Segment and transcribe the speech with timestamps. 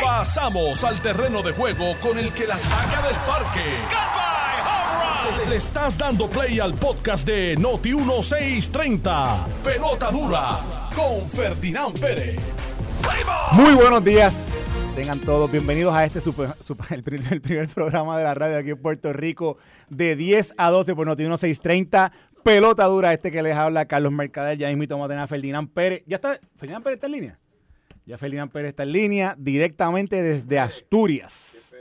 [0.00, 3.60] Pasamos al terreno de juego con el que la saca del parque.
[5.48, 9.46] Le estás dando play al podcast de Noti 1630.
[9.64, 10.60] Pelota dura
[10.94, 12.38] con Ferdinand Pérez.
[13.52, 14.48] Muy buenos días.
[14.94, 18.58] Tengan todos bienvenidos a este super, super- el, primer, el primer programa de la radio
[18.58, 19.56] aquí en Puerto Rico
[19.88, 22.12] de 10 a 12 por Noti 1630.
[22.44, 25.70] Pelota dura, este que les habla Carlos Mercader, ya mismo vamos a tener a Ferdinand
[25.72, 26.02] Pérez.
[26.06, 26.38] ¿Ya está?
[26.56, 27.38] ¿Ferdinand Pérez está en línea?
[28.04, 31.72] Ya Ferdinand Pérez está en línea directamente desde Asturias.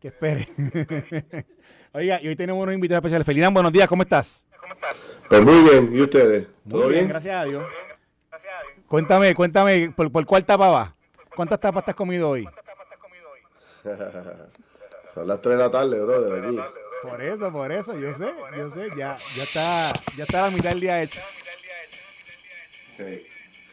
[0.00, 0.48] Que espere.
[1.92, 3.26] Oiga, y hoy tenemos unos invitados especiales.
[3.26, 4.44] Ferdinand, buenos días, ¿cómo estás?
[5.28, 6.46] Pues muy bien, ¿y ustedes?
[6.68, 7.08] ¿Todo Muy bien?
[7.08, 7.64] gracias a Dios.
[8.86, 10.94] Cuéntame, cuéntame, ¿por, por cuál tapa va?
[11.34, 12.46] ¿Cuántas tapas te has comido hoy?
[15.14, 16.58] Son las 3 de la tarde, brother, aquí.
[17.02, 20.70] Por eso, por eso, yo sé, yo sé, ya, ya está, ya está la mitad
[20.70, 21.20] del día hecho.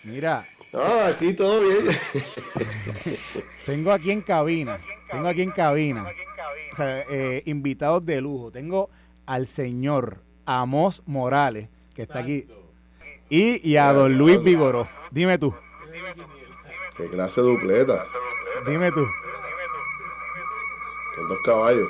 [0.05, 0.43] Mira,
[0.73, 1.87] No, aquí todo bien.
[3.65, 4.77] tengo aquí en cabina,
[5.11, 6.05] tengo aquí en cabina,
[6.73, 8.51] o sea, eh, invitados de lujo.
[8.51, 8.89] Tengo
[9.25, 12.47] al señor Amos Morales, que está aquí,
[13.29, 14.87] y, y a don Luis Vigoró.
[15.11, 15.53] Dime tú,
[16.97, 18.03] Qué clase de dupleta.
[18.67, 19.03] dime tú.
[21.15, 21.87] Son dos caballos.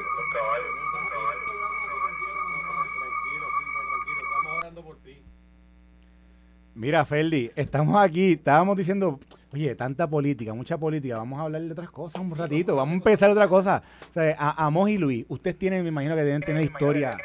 [6.79, 9.19] Mira, Ferdi, estamos aquí, estábamos diciendo,
[9.51, 12.95] oye, tanta política, mucha política, vamos a hablar de otras cosas un ratito, vamos a
[12.95, 13.83] empezar otra cosa.
[14.09, 17.17] O sea, a, Amos y Luis, ustedes tienen, me imagino que deben tener historia,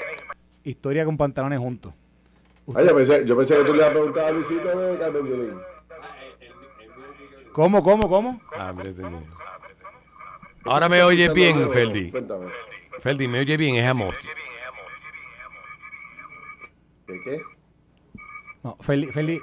[0.65, 1.95] historia con pantalones juntos.
[2.75, 5.23] Ah, yo pensé, yo pensé que tú le ibas a preguntar a Luisito de Carmen
[5.25, 5.55] Yulín.
[7.53, 8.41] ¿Cómo, cómo, cómo?
[10.65, 12.11] Ahora me oye bien, Cuéntame, Ferdi.
[12.11, 12.47] Cuéntame.
[13.01, 14.17] Ferdi, me oye bien, es Amos.
[17.07, 17.64] ¿Qué qué?
[18.65, 19.39] No, Feli, Feli,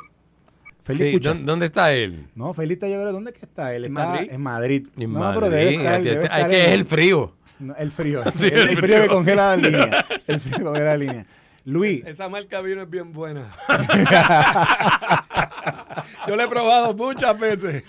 [0.84, 1.20] Feli, Sí.
[1.20, 2.28] ¿dónde, está él?
[2.36, 3.74] No, Feli está, yo creo, ¿dónde que está?
[3.74, 4.30] Él ¿En está Madrid?
[4.32, 4.88] en Madrid.
[4.98, 5.40] En no, Madrid.
[5.40, 7.34] pero debe estar, Ay, debe ay, estar que es el frío.
[7.60, 8.24] No, el frío.
[8.40, 9.02] Sí, el, el frío, frío.
[9.04, 10.06] que congela la línea.
[10.28, 11.26] El frío que congela la línea.
[11.66, 13.46] Luis, Esa marca vino es bien buena.
[16.28, 17.84] Yo la he probado muchas veces.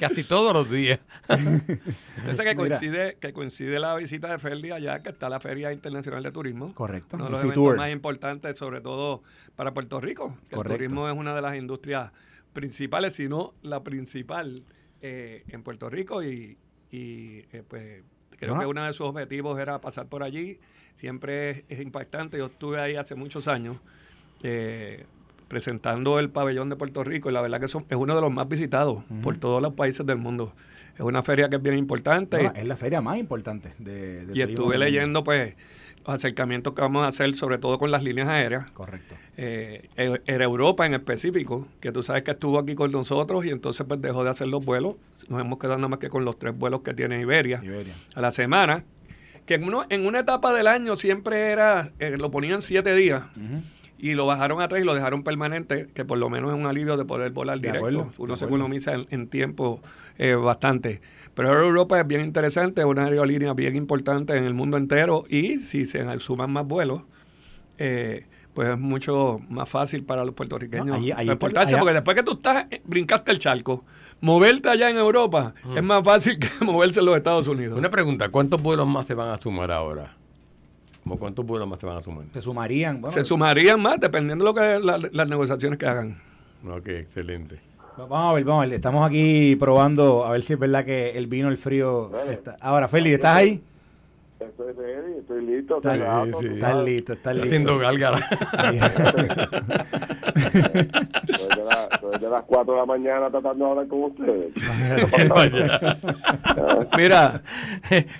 [0.00, 0.98] Casi todos los días.
[1.28, 2.54] Ese que Mira.
[2.54, 6.74] coincide, que coincide la visita de Ferdi allá, que está la Feria Internacional de Turismo.
[6.74, 9.22] Correcto, Uno de los eventos más importantes, sobre todo
[9.56, 10.36] para Puerto Rico.
[10.48, 10.74] que Correcto.
[10.74, 12.10] El turismo es una de las industrias
[12.52, 14.64] principales, si no la principal
[15.02, 16.22] eh, en Puerto Rico.
[16.22, 16.56] Y,
[16.90, 18.02] y, eh, pues
[18.38, 20.58] creo que uno de sus objetivos era pasar por allí.
[20.94, 22.38] Siempre es, es impactante.
[22.38, 23.76] Yo estuve ahí hace muchos años.
[24.42, 25.04] eh,
[25.50, 28.32] presentando el pabellón de Puerto Rico y la verdad que son- es uno de los
[28.32, 30.54] más visitados por todos los países del mundo.
[30.94, 34.38] Es una feria que es bien importante no, es la feria más importante de, de
[34.38, 35.56] y estuve leyendo pues
[36.06, 38.70] los acercamientos que vamos a hacer sobre todo con las líneas aéreas.
[38.70, 39.16] Correcto.
[39.36, 43.50] Eh, eh, era Europa en específico, que tú sabes que estuvo aquí con nosotros y
[43.50, 44.96] entonces pues dejó de hacer los vuelos.
[45.28, 47.92] Nos hemos quedado nada más que con los tres vuelos que tiene Iberia, Iberia.
[48.14, 48.84] a la semana.
[49.46, 53.24] Que en, uno, en una etapa del año siempre era, eh, lo ponían siete días
[53.36, 53.62] Ujú.
[54.00, 56.66] Y lo bajaron a tres y lo dejaron permanente, que por lo menos es un
[56.66, 57.86] alivio de poder volar De directo.
[57.86, 59.80] acuerdo, Uno se economiza en, en tiempo
[60.18, 61.00] eh, bastante.
[61.34, 65.58] Pero Europa es bien interesante, es una aerolínea bien importante en el mundo entero y
[65.58, 67.02] si se suman más vuelos,
[67.78, 71.94] eh, pues es mucho más fácil para los puertorriqueños No, allí transportarse, está- allá- porque
[71.94, 73.84] después que tú estás, eh, brincaste el charco,
[74.20, 77.78] moverte allá en Europa es más fácil que moverse en los Estados Unidos.
[77.78, 80.16] Una pregunta, ¿cuántos vuelos más se van a sumar ahora?
[81.10, 82.24] ¿Cómo cuántos vuelos más se van a sumar?
[82.32, 83.00] Se sumarían.
[83.00, 86.16] bueno, se sumarían más dependiendo de lo que la- las negociaciones que hagan.
[86.64, 87.58] Ok, excelente.
[87.96, 88.74] Vamos a ver, vamos a ver.
[88.76, 92.12] Estamos aquí probando a ver si es verdad que el vino, el frío.
[92.30, 92.56] Está.
[92.60, 93.60] Ahora, Feli, ¿estás ahí?
[94.38, 95.78] Estoy ready, estoy listo.
[95.78, 95.98] Estás,
[96.40, 96.60] sí.
[96.60, 96.84] sabes.
[96.84, 97.46] listo, estás Está listo.
[97.46, 98.18] haciendo gálgara.
[100.30, 104.52] Estoy de, la- estoy de las 4 de la mañana tratando de hablar con ustedes.
[106.96, 107.42] Mira,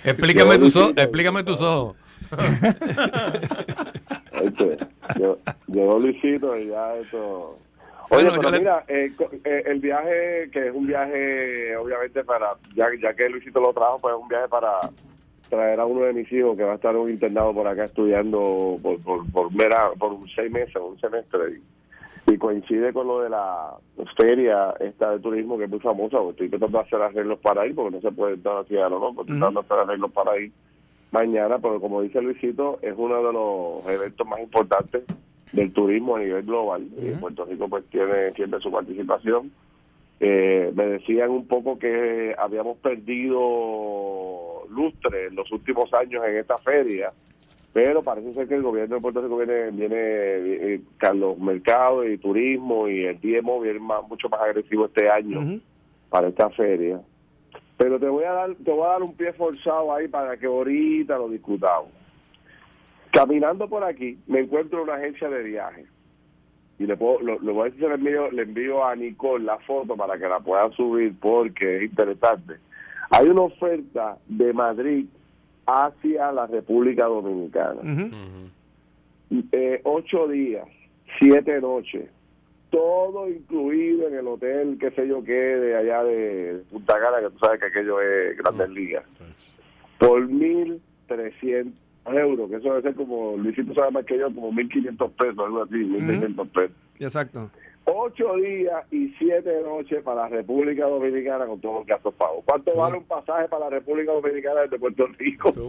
[0.03, 1.95] explícame tus ojos, explícame tus ojos.
[4.41, 4.77] Este,
[5.19, 5.37] yo,
[5.67, 7.57] llegó Luisito y ya esto.
[8.09, 9.11] Bueno, Oye, pero le- mira, eh,
[9.45, 13.99] eh, el viaje, que es un viaje, obviamente, para, ya, ya que Luisito lo trajo,
[13.99, 14.71] pues es un viaje para
[15.49, 18.77] traer a uno de mis hijos que va a estar un internado por acá estudiando
[18.81, 21.59] por, por, por, mera- por seis meses, un semestre.
[22.27, 23.73] Y, y coincide con lo de la
[24.17, 27.65] feria esta de turismo que es muy famosa, porque estoy tratando de hacer arreglos para
[27.65, 28.99] ir, porque no se puede entrar a la ciudad, ¿no?
[29.13, 30.51] Porque estoy tratando de hacer arreglos para ir
[31.11, 35.03] mañana, pero como dice Luisito, es uno de los eventos más importantes
[35.51, 36.87] del turismo a nivel global.
[36.97, 39.51] Y Puerto Rico pues tiene siempre su participación.
[40.19, 46.57] Eh, me decían un poco que habíamos perdido lustre en los últimos años en esta
[46.57, 47.11] feria
[47.73, 50.81] pero parece ser que el gobierno de Puerto Rico viene, viene eh,
[51.13, 55.59] los mercados y turismo y el DMO viene más, mucho más agresivo este año
[56.09, 56.99] para esta feria.
[57.81, 60.45] Pero te voy a dar te voy a dar un pie forzado ahí para que
[60.45, 61.89] ahorita lo discutamos.
[63.09, 65.87] Caminando por aquí me encuentro una agencia de viajes
[66.77, 69.97] y le puedo lo, voy a decir le envío, le envío a Nicole la foto
[69.97, 72.57] para que la pueda subir porque es interesante.
[73.09, 75.07] Hay una oferta de Madrid
[75.65, 77.81] hacia la República Dominicana.
[79.53, 80.67] Eh, ocho días,
[81.17, 82.11] siete noches,
[82.71, 87.29] todo incluido en el hotel, qué sé yo qué, de allá de Punta Cana, que
[87.29, 89.03] tú sabes que aquello es Grandes Ligas,
[89.99, 94.51] por mil trescientos euros, que eso debe ser como, Luisito sabe más que yo, como
[94.51, 96.75] mil quinientos pesos, algo así, mil quinientos pesos.
[96.99, 97.51] Exacto
[97.85, 102.43] ocho días y siete noches para la República Dominicana con todos los gastos pagos.
[102.45, 105.49] ¿Cuánto vale un pasaje para la República Dominicana desde Puerto Rico?
[105.49, 105.61] Esto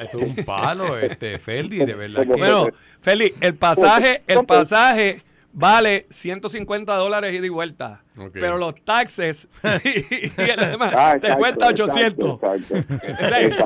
[0.00, 2.26] es un, un palo, este, Feldi, de verdad.
[2.26, 2.66] Bueno,
[3.00, 5.20] Feli, el pasaje, el pasaje
[5.52, 8.02] vale 150 dólares ida y vuelta.
[8.32, 9.48] Pero los taxes
[9.84, 12.40] y, el demás ah, te cuesta 800.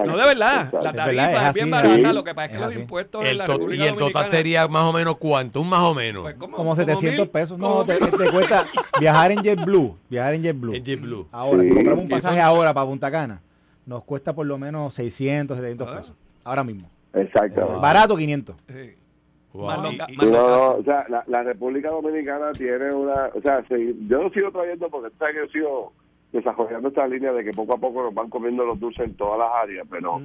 [0.06, 0.72] no, de verdad.
[0.80, 2.12] La tarifa es, bien barata.
[2.12, 4.84] Lo que pasa es que los impuestos en la República Y el total sería más
[4.84, 5.60] o menos cuánto?
[5.60, 6.22] Un más o menos.
[6.22, 7.58] Pues como, 700 pesos.
[7.58, 8.64] No, te, cuesta
[9.00, 9.96] viajar en JetBlue.
[10.08, 10.74] Viajar en JetBlue.
[10.76, 11.28] En JetBlue.
[11.32, 13.42] Ahora, si compramos un pasaje ahora para Punta Cana,
[13.86, 15.96] nos cuesta por lo menos 600, 700 ah.
[15.96, 16.16] pesos.
[16.44, 16.88] Ahora mismo.
[17.12, 17.80] Exacto.
[17.80, 18.56] Barato, 500.
[18.68, 18.94] Sí
[19.54, 25.10] no, o sea, la, República Dominicana tiene una, o sea, yo lo sigo trayendo porque
[25.10, 25.92] que yo sigo
[26.32, 29.38] desarrollando esta línea de que poco a poco nos van comiendo los dulces en todas
[29.38, 30.20] las áreas, pero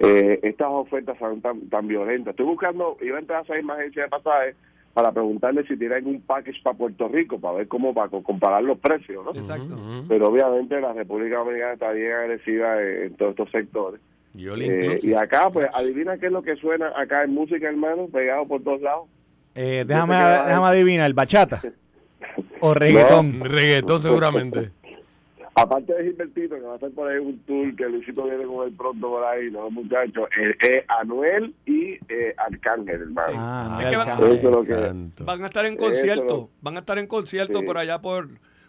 [0.00, 2.32] eh, estas ofertas son tan, tan violentas.
[2.32, 4.56] Estoy buscando, iba a entrar a seis más agencias de pasajes
[4.94, 8.78] para preguntarle si tienen un package para Puerto Rico, para ver cómo, para comparar los
[8.78, 9.30] precios, ¿no?
[9.30, 9.76] Exacto.
[10.08, 14.00] Pero obviamente la República Dominicana está bien agresiva en todos estos sectores.
[14.34, 18.46] Eh, y acá, pues, adivina qué es lo que suena acá en música, hermano, pegado
[18.46, 19.08] por todos lados.
[19.54, 21.60] Eh, déjame, déjame adivinar, bachata
[22.60, 23.40] o reggaetón.
[23.44, 24.70] reggaetón seguramente.
[25.54, 28.66] Aparte de Gilbertito, que va a hacer por ahí un tour que Luisito viene con
[28.66, 33.34] él pronto por ahí, los muchachos, eh, es Anuel y eh, Arcángel, hermano.
[33.36, 34.06] Ah, es que van,
[35.26, 38.28] van, a estar en concierto, van a estar en concierto por allá por,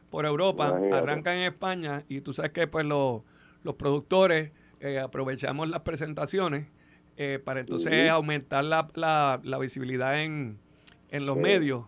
[0.09, 3.21] por Europa, arrancan en España y tú sabes que pues los,
[3.63, 4.51] los productores
[4.83, 6.67] eh, aprovechamos las presentaciones
[7.15, 10.59] eh, para entonces aumentar la, la, la, visibilidad en,
[11.09, 11.85] en los medios.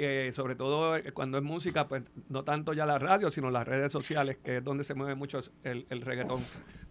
[0.00, 3.90] Eh, sobre todo cuando es música, pues no tanto ya la radio, sino las redes
[3.90, 6.40] sociales, que es donde se mueve mucho el, el reggaetón.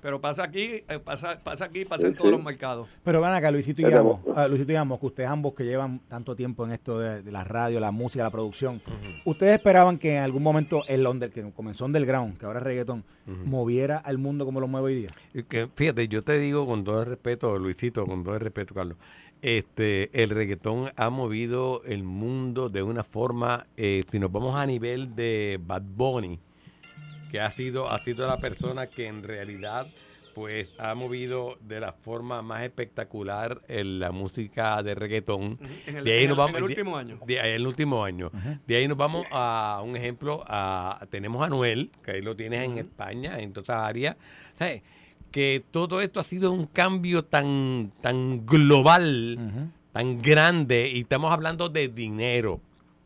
[0.02, 2.88] Pero pasa aquí, pasa, pasa aquí, pasa en todos los mercados.
[3.06, 6.00] Pero van acá, Luisito y Amo, ah, Luisito y Amo, que ustedes ambos que llevan
[6.08, 8.82] tanto tiempo en esto de, la radio, la música, la producción,
[9.26, 13.06] ¿ustedes esperaban que en algún momento el under, que comenzó underground, que ahora es reggaetón,
[13.26, 15.12] moviera al mundo como lo mueve hoy día?
[15.48, 18.98] Que, fíjate, yo te digo con todo el respeto, Luisito, con todo el respeto, Carlos,
[19.42, 24.66] este, el reggaetón ha movido el mundo de una forma, eh, si nos vamos a
[24.66, 26.40] nivel de Bad Bunny,
[27.32, 29.88] que ha sido, ha sido la persona que en realidad
[30.38, 35.58] pues ha movido de la forma más espectacular en la música de reggaetón.
[35.88, 37.20] En el, de ahí nos vamos, en el último año.
[37.26, 38.30] De, el último año.
[38.68, 42.62] De ahí nos vamos a un ejemplo, a, tenemos a Noel, que ahí lo tienes
[42.66, 44.16] en España, en todas áreas.
[45.32, 49.38] Que todo esto ha sido un cambio tan, tan global,
[49.92, 52.60] tan grande, y estamos hablando de dinero.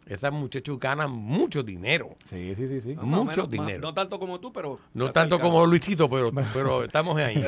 [0.07, 2.09] Esas muchachos ganan mucho dinero.
[2.25, 2.81] Sí, sí, sí.
[2.81, 2.95] sí.
[3.01, 3.79] Mucho dinero.
[3.79, 4.79] no tanto como tú, pero...
[4.93, 7.37] No tanto como Luisito, pero, pero estamos ahí.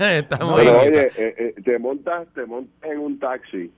[0.00, 0.66] estamos ahí.
[0.66, 3.70] Oye, eh, eh, te, montas, te montas en un taxi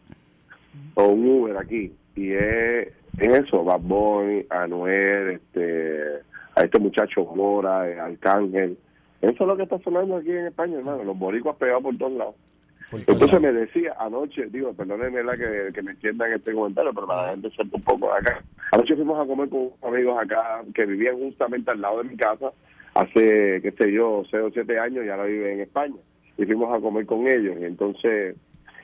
[0.94, 6.22] o un Uber aquí y es, eso, Bad Boy, Anuel, este,
[6.54, 8.78] a este muchacho Mora, eh, Arcángel.
[9.22, 11.04] Eso es lo que está sonando aquí en España, hermano.
[11.04, 12.34] Los boricuas pegados por todos lados.
[12.92, 17.22] Entonces me decía anoche, digo, perdónenme la que, que me entiendan este comentario, pero para
[17.22, 18.42] la gente un poco acá.
[18.72, 22.52] Anoche fuimos a comer con amigos acá que vivían justamente al lado de mi casa
[22.94, 25.96] hace, qué sé yo, 6 o 7 años y ahora viven en España.
[26.36, 27.56] Y fuimos a comer con ellos.
[27.60, 28.36] Y entonces,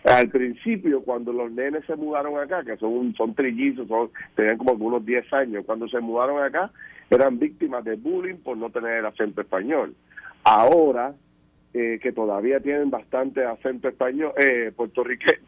[0.04, 4.70] al principio, cuando los nenes se mudaron acá, que son, son trillizos, son, tenían como
[4.70, 6.70] algunos 10 años, cuando se mudaron acá,
[7.10, 9.94] eran víctimas de bullying por no tener el acento español.
[10.44, 11.14] Ahora
[11.74, 15.46] eh, que todavía tienen bastante acento español, eh, puertorriqueño,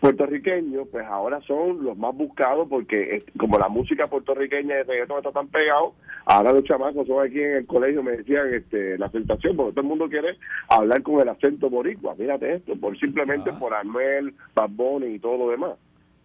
[0.00, 5.30] puertorriqueño, pues ahora son los más buscados porque como la música puertorriqueña de reggaetón está
[5.30, 5.94] tan pegado,
[6.26, 9.82] ahora los chamacos son aquí en el colegio me decían este la aceptación, porque todo
[9.82, 10.36] el mundo quiere
[10.68, 13.58] hablar con el acento boricua, mírate esto, por simplemente ah.
[13.60, 14.70] por Anuel, Bad
[15.06, 15.72] y todo lo demás.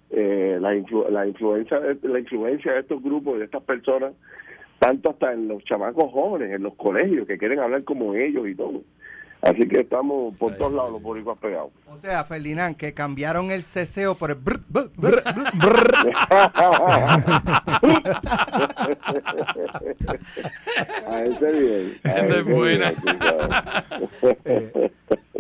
[0.10, 0.74] Eh, la,
[1.12, 4.14] la influencia de, la influencia de estos grupos de estas personas
[4.80, 8.56] tanto hasta en los chamacos jóvenes en los colegios que quieren hablar como ellos y
[8.56, 8.82] todo
[9.40, 11.70] Así que estamos por todos lados los boricuas pegados.
[11.88, 15.22] O sea, Ferdinand, que cambiaron el ceseo por el brr, brr, brr,
[15.54, 15.94] brr.
[21.08, 21.98] A ese bien.
[22.04, 22.92] a Esa es ese buena.
[22.92, 24.38] bien.
[24.46, 24.92] Eh,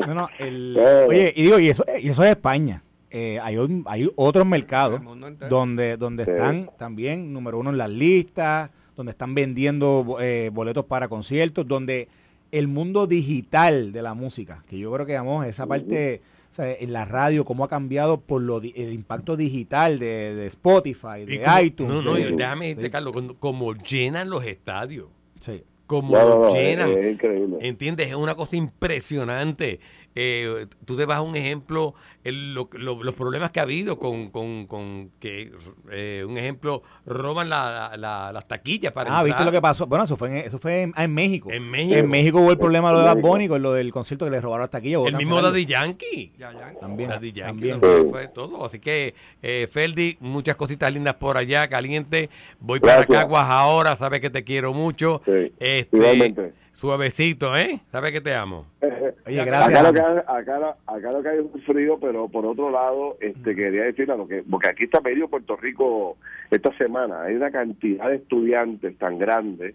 [0.07, 0.77] no, no, el-
[1.07, 2.81] oye, y digo, y eso, y eso es España.
[3.09, 5.01] Eh, hay, un- hay otros mercados
[5.49, 6.31] donde, donde Sí.
[6.31, 12.09] están también número uno en las listas, donde están vendiendo eh, boletos para conciertos, donde
[12.51, 16.71] el mundo digital de la música, que yo creo que vamos, esa parte o sea,
[16.73, 21.25] en la radio, cómo ha cambiado por lo di- el impacto digital de, de Spotify,
[21.25, 21.93] de como- iTunes.
[21.93, 25.07] No, no, de- y déjame decirte, de- Carlos, como, llenan los estadios.
[25.39, 25.63] sí.
[25.85, 26.91] Como No, no, lo no, es, llenan.
[26.91, 27.57] es increíble.
[27.61, 28.09] ¿Entiendes?
[28.09, 29.79] Es una cosa impresionante.
[30.19, 31.93] Eh, tú te vas a un ejemplo,
[32.23, 35.51] el- lo- lo- los problemas que ha habido con, con, con que,
[35.91, 39.85] eh, un ejemplo, roban la- la- las taquillas para Ah, ¿viste lo que pasó?
[39.85, 41.51] Bueno, eso fue en, eso fue en, ah, en México.
[41.51, 41.95] En México.
[41.95, 43.17] En México hubo el problema de lo de Bad.
[43.21, 45.01] Bunny con lo del concierto que le robaron las taquillas.
[45.05, 45.39] El mismo.
[45.39, 46.33] Daddy Yankee.
[46.35, 46.73] Ya, ya.
[46.79, 47.09] También.
[47.11, 47.79] Daddy Yankee también.
[47.79, 48.65] fue, fue todo.
[48.65, 52.31] Así que, eh, Ferdi, muchas cositas lindas por allá, caliente.
[52.59, 53.05] Voy para.
[53.05, 55.21] Caguas ahora, sabes que te quiero mucho.
[55.25, 56.53] Sí, Este, igualmente.
[56.77, 57.79] Suavecito, ¿eh?
[57.91, 58.65] Sabes que te amo.
[59.25, 59.83] Oye, Acá gracias.
[59.83, 62.69] lo, que hay, acá, lo- acá lo que hay es un frío, pero por otro
[62.69, 66.17] lado, este quería decir algo que, porque aquí está medio Puerto Rico
[66.51, 69.73] esta semana, hay una cantidad de estudiantes tan grande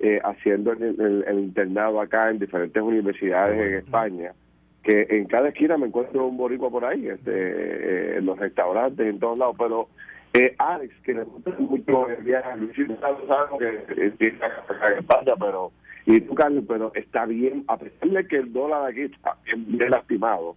[0.00, 4.32] eh, haciendo el, el- el internado acá en diferentes universidades en España,
[4.82, 9.06] que en cada esquina me encuentro un boricua por ahí, este, eh, en los restaurantes,
[9.06, 9.88] en todos lados, pero
[10.32, 14.98] eh, Alex, que le gusta mucho el viaje Luis, sabes que eh, tiene acá en
[15.00, 15.72] España, pero
[16.16, 19.64] y tú, Carlos, pero está bien, a pesar de que el dólar aquí está bien,
[19.68, 20.56] bien lastimado,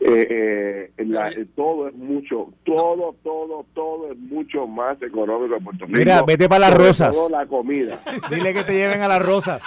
[0.00, 5.64] eh, eh, la- eh, todo es mucho, todo, todo, todo es mucho más económico en
[5.64, 5.98] Puerto Rico.
[5.98, 7.14] Mira, vete pa' las rosas.
[7.16, 8.00] todo la comida.
[8.30, 9.62] Dile que te lleven a las rosas.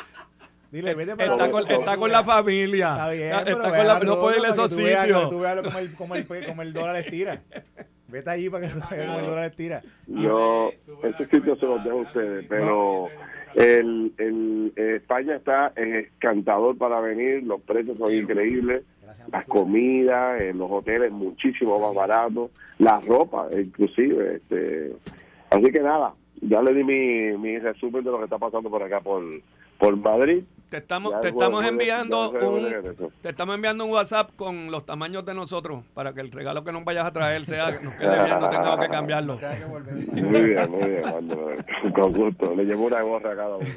[0.71, 2.91] Dile, vete para Está las con, está con la familia.
[2.91, 5.23] Está bien, Está- pero con la- no puede ir a esos para sitios.
[5.23, 7.41] que tú veas cómo el, cómo el, cómo el dólar estira.
[8.07, 9.81] Vete allí para que tú veas cómo el dólar estira.
[10.07, 10.71] Yo,
[11.03, 13.07] esos sitios se los dejo a ustedes, pero
[13.55, 18.83] el, el, eh, España está eh, encantador para venir, los precios son increíbles,
[19.31, 24.35] las comidas, eh, los hoteles muchísimo más baratos, la ropa inclusive.
[24.35, 24.93] este
[25.49, 28.83] Así que nada, ya le di mi, mi resumen de lo que está pasando por
[28.83, 29.23] acá por,
[29.77, 30.43] por Madrid.
[30.69, 34.85] Te estamos, Ya te estamos enviando ya un te estamos enviando un WhatsApp con los
[34.85, 37.95] tamaños de nosotros para que el regalo que nos vayas a traer sea que nos
[37.95, 39.39] quede bien, no tengamos que cambiarlo.
[40.11, 42.55] Muy bien, muy bien, con gusto.
[42.55, 43.67] Le llevo una gorra a cada uno.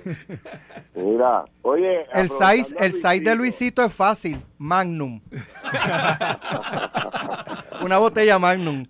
[0.94, 2.06] Mira, oye.
[2.12, 5.20] El size, el size de Luisito es fácil, Magnum.
[7.82, 8.86] Una botella Magnum.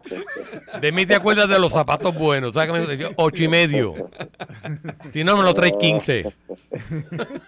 [0.82, 2.52] De mí te acuerdas de los zapatos buenos.
[2.52, 3.94] ¿Sabes qué me ocho y medio.
[5.12, 6.30] Si no, me lo traes 15.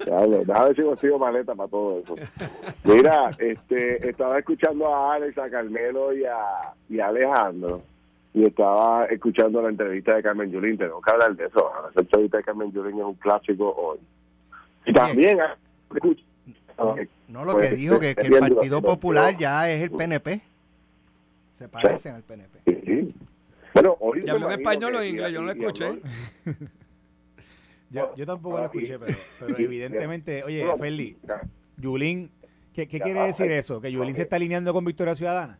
[0.06, 2.14] Diablo, Déjame ver si consigo maleta para todo eso.
[2.84, 6.36] Mira, este, estaba escuchando a Alex, a Carmelo y a,
[6.88, 7.82] y a Alejandro.
[8.32, 10.78] Y estaba escuchando la entrevista de Carmen Yulín.
[10.78, 11.70] Tengo que hablar de eso.
[11.94, 13.98] La entrevista de Carmen Yulín es un clásico hoy.
[14.86, 15.38] Y también.
[15.42, 15.54] ah,
[15.94, 16.22] escucha-
[16.76, 20.40] No, lo que Pues, dijo que, que el Partido Popular ya es el PNP.
[21.58, 22.58] Se parecen al PNP.
[22.66, 23.14] Sí, sí.
[23.74, 25.32] Bueno, hoy ¿Y me habló en imagino español o que- en inglés?
[25.32, 26.00] Yo no lo escuché.
[27.90, 31.16] Yo, yo tampoco lo escuché, pero, pero evidentemente, oye, No, Ferli,
[31.76, 32.28] Yulín,
[32.72, 33.80] ¿qué, qué quiere decir eso?
[33.80, 35.58] ¿Que Yulín se está alineando con Victoria Ciudadana?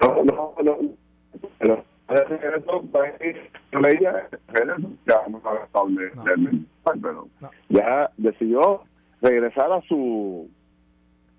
[0.00, 0.78] No, no,
[1.60, 1.84] no.
[6.84, 7.28] Pero,
[7.68, 8.82] ya decidió
[9.20, 10.48] regresar a su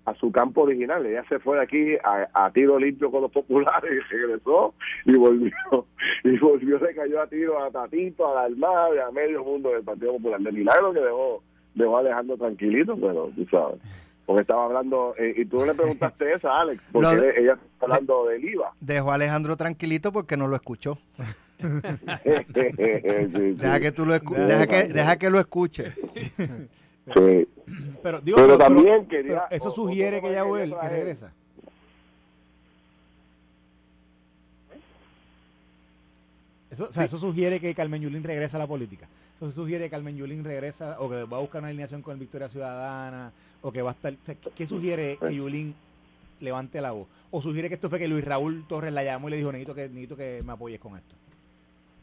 [0.04, 1.06] a su campo original.
[1.06, 4.74] Ella se fue de aquí a, a tiro limpio con los populares y regresó
[5.04, 5.52] y volvió.
[6.24, 9.70] Y volvió, se cayó a tiro a Tatito, a la Armada y a medio mundo
[9.70, 10.40] del Partido Popular.
[10.40, 11.42] De milagro que dejó,
[11.74, 13.80] dejó a Alejandro tranquilito, pero tú sabes.
[14.26, 17.52] Porque estaba hablando, eh, y tú no le preguntaste eso a Alex, porque de- ella
[17.54, 18.72] está hablando del IVA.
[18.80, 20.98] Dejó a Alejandro tranquilito porque no lo escuchó.
[21.62, 21.68] Sí,
[22.52, 23.52] sí.
[23.54, 24.92] Deja que tú lo escu- deja que sí.
[24.92, 25.92] deja que lo escuche.
[26.36, 27.48] Sí.
[28.02, 31.32] Pero, digo, Pero también pero quería- eso sugiere que ella que vuelve, que regresa.
[36.70, 39.06] Eso, o sea, eso sugiere que Carmen Yulín regresa a la política.
[39.36, 42.20] Eso sugiere que Carmen Yulín regresa o que va a buscar una alineación con el
[42.20, 44.12] Victoria Ciudadana o que va a estar...
[44.12, 45.74] o sea, ¿qué- ¿Qué sugiere que Yulín
[46.40, 47.06] levante la voz?
[47.30, 49.74] ¿O sugiere que esto fue que Luis Raúl Torres la llamó y le dijo, necesito
[49.74, 51.14] que, necesito que me apoyes con esto?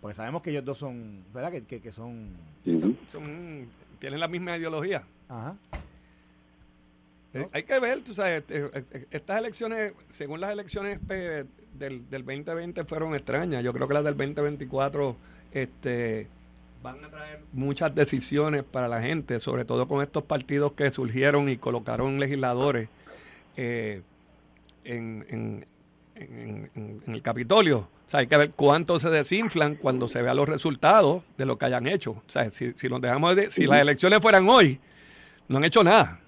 [0.01, 1.51] Porque sabemos que ellos dos son, ¿verdad?
[1.51, 2.30] Que, que, que son...
[3.08, 3.68] Son,
[4.00, 5.04] tienen la misma ideología.
[5.28, 5.56] Ajá.
[7.34, 11.46] Eh, hay que ver, tú sabes, eh, eh, estas elecciones, según las elecciones eh,
[11.78, 13.63] del, del 2020 fueron extrañas.
[13.63, 15.16] Yo creo que las del 2024
[15.51, 16.28] este,
[16.82, 21.50] van a traer muchas decisiones para la gente, sobre todo con estos partidos que surgieron
[21.50, 22.90] y colocaron legisladores
[23.58, 24.02] eh,
[24.84, 25.66] en,
[26.16, 27.90] el Capitolio.
[28.08, 31.58] O sea, hay que ver cuánto se desinflan cuando se vean los resultados de lo
[31.58, 32.12] que hayan hecho.
[32.12, 34.80] O sea, si, si nos dejamos de- si las elecciones fueran hoy,
[35.48, 36.20] no han hecho nada.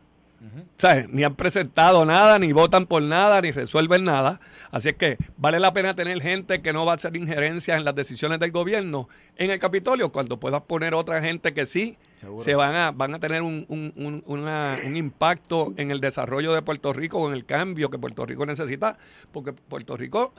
[0.77, 1.07] ¿Sabes?
[1.10, 4.39] Ni han presentado nada, ni votan por nada, ni resuelven nada.
[4.71, 7.86] Así es que vale la pena tener gente que no va a hacer injerencias en
[7.86, 11.98] las decisiones del gobierno en el Capitolio, cuando puedas poner otra gente que sí
[12.43, 16.53] se van a, van a tener un, un- un- una- un impacto en el desarrollo
[16.53, 18.98] de Puerto Rico, en el cambio que Puerto Rico necesita,
[19.31, 20.33] porque Puerto Rico,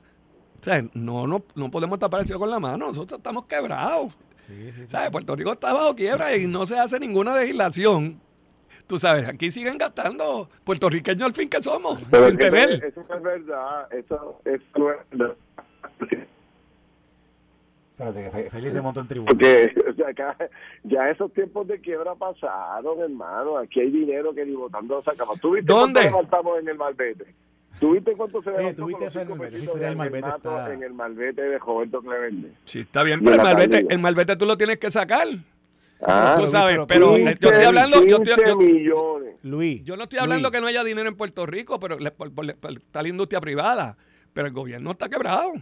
[0.61, 4.15] o sea, no, no, no podemos tapar el cielo con la mano, nosotros estamos quebrados.
[4.89, 5.11] ¿Sabes?
[5.11, 8.21] Puerto Rico está bajo quiebra y no se hace ninguna legislación.
[8.87, 12.71] Tú sabes, aquí siguen gastando puertorriqueños al fin que somos, Pero sin tener.
[12.85, 13.93] Eso, es verdad.
[13.93, 14.61] Eso, es
[15.11, 15.35] verdad.
[17.93, 19.29] Espérate, que Fe- Félix se montó en tribuna.
[19.31, 20.37] Porque o sea, acá,
[20.83, 23.59] ya esos tiempos de quiebra pasaron, hermano.
[23.59, 25.39] Aquí hay dinero que ni votando lo sacamos.
[25.41, 26.01] ¿Tú viste ¿Dónde?
[26.01, 27.27] cuánto levantamos en el Malvete?
[27.79, 29.13] ¿Tú viste cuánto se Oye, levantó ¿tú viste con los
[29.55, 30.29] eso en el Malvete?
[30.29, 32.53] Está- En el Malvete de Roberto Clemente.
[32.65, 35.29] Sí, está bien, pero el malvete, el malvete tú lo tienes que sacar.
[36.05, 39.35] Ah, tú sabes, pero- pero pero- eh, yo estoy hablando, yo, estoy- 15 yo- millones.
[39.43, 39.85] Luis.
[39.85, 42.33] yo no estoy hablando Luis, que no haya dinero en Puerto Rico, pero le- por-
[42.33, 43.97] por- por- está la industria privada.
[44.33, 45.53] Pero el gobierno está quebrado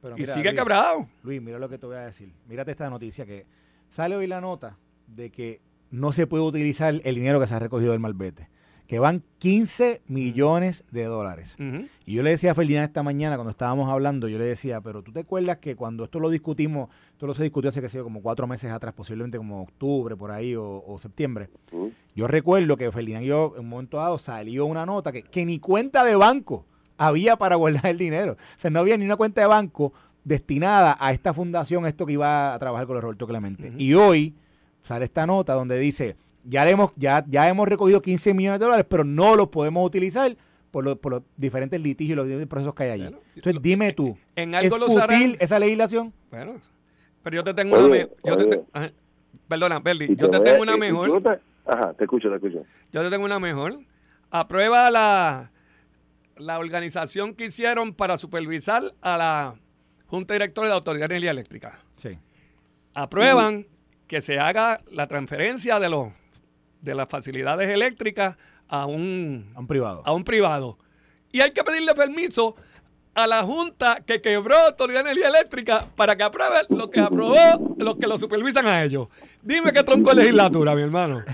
[0.00, 1.08] pero y sigue Luis, quebrado.
[1.22, 2.32] Luis, mira lo que te voy a decir.
[2.46, 3.46] Mírate esta noticia que
[3.88, 4.78] sale hoy la nota
[5.08, 8.48] de que no se puede utilizar el dinero que se ha recogido del Malvete.
[8.86, 11.56] Que van 15 millones de dólares.
[12.04, 15.02] Y yo le decía a Ferdinand esta mañana cuando estábamos hablando, yo le decía, pero
[15.02, 17.98] tú te acuerdas que cuando esto lo discutimos, esto lo se discutió hace que sé
[17.98, 21.48] yo, como cuatro meses atrás, posiblemente como octubre, por ahí, o, o septiembre.
[22.14, 25.44] Yo recuerdo que Ferdinand y yo, en un momento dado, salió una nota que, que
[25.44, 26.64] ni cuenta de banco
[26.96, 28.32] había para guardar el dinero.
[28.34, 29.92] O sea, no había ni una cuenta de banco
[30.24, 33.70] destinada a esta fundación, esto que iba a trabajar con los Roberto Clemente.
[33.78, 34.34] Y hoy
[34.82, 36.16] sale esta nota donde dice,
[36.48, 39.84] ya, le hemos, ya, ya hemos recogido 15 millones de dólares, pero no los podemos
[39.86, 40.36] utilizar
[40.70, 43.02] por, los- por los diferentes litigios y los diferentes procesos que hay allí.
[43.04, 45.36] Bueno, Entonces, lo- dime tú, en ¿es algo lo fútil usarán.
[45.40, 46.12] esa legislación?
[46.30, 46.60] Bueno,
[47.22, 48.56] pero yo te tengo Oye, una me- yo te oye.
[48.56, 48.92] te- ajá.
[49.48, 51.22] Perdona, Berli, yo te a- tengo una mejor.
[51.22, 52.64] te- Ajá, te escucho, te escucho.
[52.92, 53.78] Yo te tengo una mejor.
[54.30, 55.50] Aprueba la,
[56.36, 59.54] la organización que hicieron para supervisar a la
[60.06, 61.78] Junta Directora de la Autoridad de Energía Eléctrica.
[61.96, 62.18] Sí.
[62.94, 63.64] Aprueban
[64.06, 66.08] que se haga la transferencia de los
[66.80, 68.36] de las facilidades eléctricas
[68.68, 70.02] a un, A un privado.
[70.04, 70.78] a un privado.
[71.32, 72.56] Y hay que pedirle permiso
[73.14, 77.74] a la Junta que quebró Autoridad de Energía Eléctrica para que apruebe lo que aprobó
[77.78, 79.08] los que lo supervisan a ellos.
[79.42, 81.24] Dime qué tronco de legislatura, mi hermano.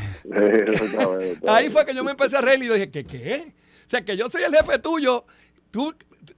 [1.49, 3.55] Ahí fue que yo me empecé a reír y dije, ¿qué qué?
[3.87, 5.25] O sea, que yo soy el jefe tuyo,
[5.71, 5.95] tú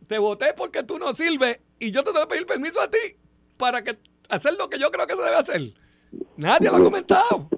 [0.07, 2.99] te voté porque tú no sirves y yo te tengo que pedir permiso a ti
[3.57, 5.63] para que hacer lo que yo creo que se debe hacer.
[6.37, 7.49] Nadie lo ha comentado.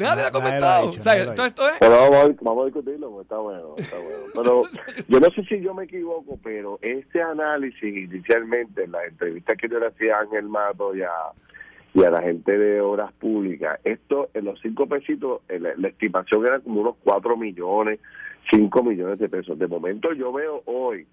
[0.00, 0.86] Lo ha comentado.
[0.86, 1.74] dicho, o sea, nadie lo ha entonces esto es...
[1.80, 4.18] Pero vamos, a- vamos a discutirlo, porque está bueno, está bueno.
[4.34, 4.62] Pero
[5.08, 9.68] yo no sé si yo me equivoco, pero este análisis inicialmente, en las entrevistas que
[9.68, 11.10] yo le hacía a Ángel Mato y a,
[11.94, 16.46] y a la gente de Obras Públicas, esto en los cinco pesitos, la, la estimación
[16.46, 17.98] era como unos cuatro millones,
[18.50, 19.58] cinco millones de pesos.
[19.58, 21.06] De momento yo veo hoy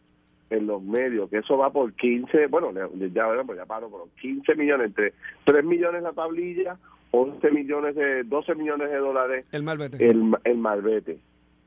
[0.50, 4.56] en los medios que eso va por 15, bueno, le- ya, ya paro, pero 15
[4.56, 6.78] millones, entre 3 millones la tablilla,
[7.22, 10.06] 11 millones de, 12 millones de dólares El malvete.
[10.10, 11.18] el, el malvete.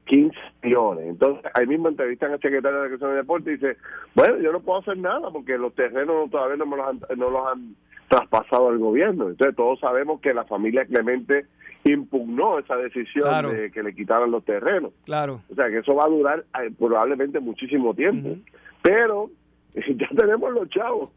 [0.07, 1.07] 15 millones.
[1.09, 3.77] Entonces, ahí mismo entrevistan al secretario de Educación y Deporte y dice,
[4.15, 7.31] bueno, yo no puedo hacer nada porque los terrenos todavía no, me los han, no
[7.31, 7.77] los han
[8.09, 9.29] traspasado al gobierno.
[9.29, 11.47] Entonces, todos sabemos que la familia Clemente
[11.85, 13.51] impugnó esa decisión Claro.
[13.53, 14.93] de que le quitaran los terrenos.
[15.05, 15.43] Claro.
[15.51, 18.37] O sea, que eso va a durar eh, probablemente muchísimo tiempo.
[18.83, 19.31] Pero
[19.97, 21.11] ya tenemos los chavos.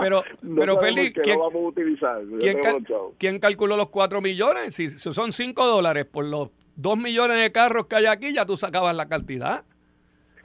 [0.00, 2.18] Pero- No pero, Feli, que ¿quién- lo vamos a utilizar.
[2.38, 3.12] ¿Quién, tenemos ca- los chavos.
[3.18, 4.74] quién calculó los 4 millones?
[4.74, 8.46] Si si son 5 dólares por los 2 millones de carros que hay aquí, ya
[8.46, 9.64] tú sacabas la cantidad.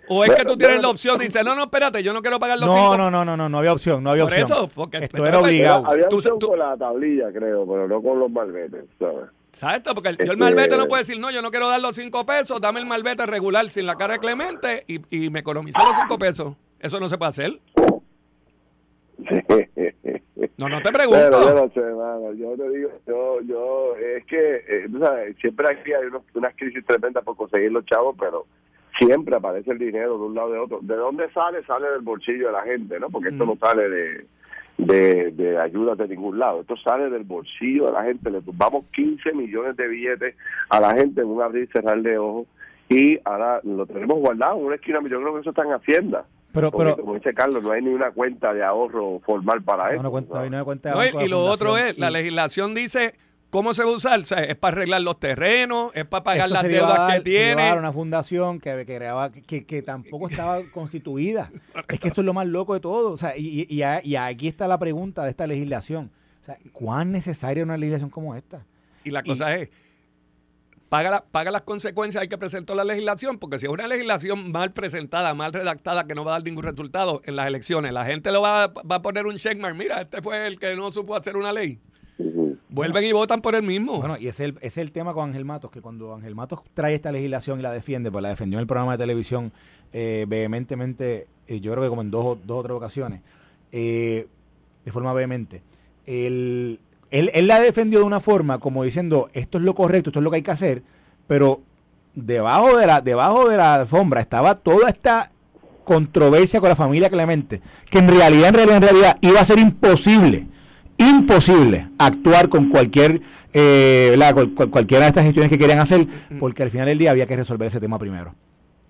[0.08, 2.22] ¿O es que tú tienes bueno, la opción y dices, no, no, espérate, yo no
[2.22, 2.98] quiero pagar los No, 5?
[2.98, 4.52] no, no, no, no, no había opción, no había Por opción.
[4.52, 5.84] eso, porque- Esto era obligado.
[5.88, 8.86] Había Tú- opción tú- con la tablilla, creo, pero no con los malvetes.
[9.00, 9.30] ¿sabes?
[9.54, 11.82] Exacto, porque el- yo el Este- malvete no puede decir, no, yo no quiero dar
[11.82, 15.40] los 5 pesos, dame el malvete regular sin la cara de Clemente y, y me
[15.40, 16.54] economicé los 5 pesos.
[16.86, 17.52] Eso no se puede hacer.
[20.58, 21.54] No, no te Pero yo pregunto.
[21.66, 22.34] no sé, mano.
[22.34, 26.56] Yo te digo, yo, yo, es que, eh, tú sabes, siempre aquí hay unos- unas
[26.56, 28.46] crisis tremendas por conseguir los chavos, pero
[29.00, 30.80] siempre aparece el dinero de un lado de otro.
[30.82, 31.64] ¿De dónde sale?
[31.66, 33.10] Sale del bolsillo de la gente, ¿no?
[33.10, 34.26] Porque esto no sale de,
[34.78, 36.62] de, de ayudas de ningún lado.
[36.62, 38.30] Esto sale del bolsillo de la gente.
[38.30, 40.36] Le tumbamos 15 millones de billetes
[40.70, 42.48] a la gente en un abrir y cerrar de ojos
[42.88, 45.00] y ahora lo tenemos guardado en una esquina.
[45.02, 46.26] Yo creo que eso está en Hacienda.
[46.56, 49.94] Pero, pero, como dice Carlos, no hay ni una cuenta de ahorro formal para no,
[49.94, 50.04] eso.
[50.04, 52.14] no cuenta- no hay una cuenta de No, y- y lo otro es, la Y-
[52.14, 53.14] legislación dice
[53.52, 54.20] cómo se va a usar.
[54.20, 57.14] O sea, es para arreglar los terrenos, es para pagar Esto las deudas dar- que
[57.14, 57.74] se a tiene.
[57.78, 61.52] una fundación que, que creaba que, que tampoco estaba constituida.
[61.88, 63.12] Es que esto es lo más loco de todo.
[63.12, 66.10] O sea, y, y- y a- y aquí está la pregunta de esta legislación.
[66.42, 68.64] O sea, ¿cuán necesaria es una legislación como esta?
[69.04, 69.70] Y la cosa es,
[70.90, 74.52] paga, la- paga las consecuencias al que presentó la legislación, porque si es una legislación
[74.52, 78.06] mal presentada, mal redactada, que no va a dar ningún resultado en las elecciones, la
[78.06, 79.76] gente lo va, a- va a poner un checkmark.
[79.76, 81.80] Mira, este fue el que no supo hacer una ley.
[82.70, 84.00] Vuelven y votan por el mismo.
[84.00, 86.36] Bueno, y ese es, el, ese es el tema con Ángel Matos, que cuando Ángel
[86.36, 89.52] Matos trae esta legislación y la defiende, pues la defendió en el programa de televisión
[89.94, 93.22] eh, vehementemente, eh, yo creo que como en dos, o- dos o tres ocasiones,
[93.72, 94.28] eh,
[94.84, 95.62] de forma vehemente.
[96.06, 96.80] Él,
[97.12, 100.24] él, él la defendió de una forma como diciendo, esto es lo correcto, esto es
[100.24, 100.84] lo que hay que hacer,
[101.28, 101.62] pero
[102.14, 105.30] debajo de la, debajo de la alfombra estaba toda esta
[105.84, 109.60] controversia con la familia Clemente, que en realidad, en realidad, en realidad iba a ser
[109.60, 110.48] imposible,
[110.98, 113.22] imposible actuar con cualquier,
[113.54, 114.16] eh.
[114.34, 116.08] Cual- cual- cualquiera de estas gestiones que querían hacer,
[116.40, 118.34] porque al final del día había que resolver ese tema primero.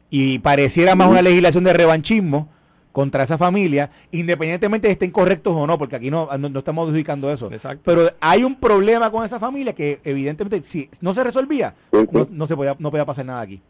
[0.10, 2.48] Y pareciera más una legislación de revanchismo
[2.96, 6.88] contra esa familia, independientemente de estén correctos o no, porque aquí no, no, no estamos
[6.88, 7.52] adjudicando eso.
[7.52, 7.82] Exacto.
[7.84, 12.48] Pero hay un problema con esa familia que evidentemente si no se resolvía, no, no
[12.48, 13.62] se podía, no podía pasar nada aquí.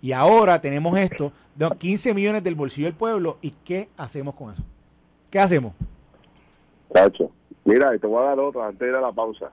[0.00, 4.52] Y ahora tenemos esto, de 15 millones del bolsillo del pueblo, ¿y qué hacemos con
[4.52, 4.62] eso?
[5.28, 5.72] ¿Qué hacemos?
[6.94, 7.32] Chacho.
[7.64, 9.50] Mira, te voy a dar otra antes de ir a la pausa.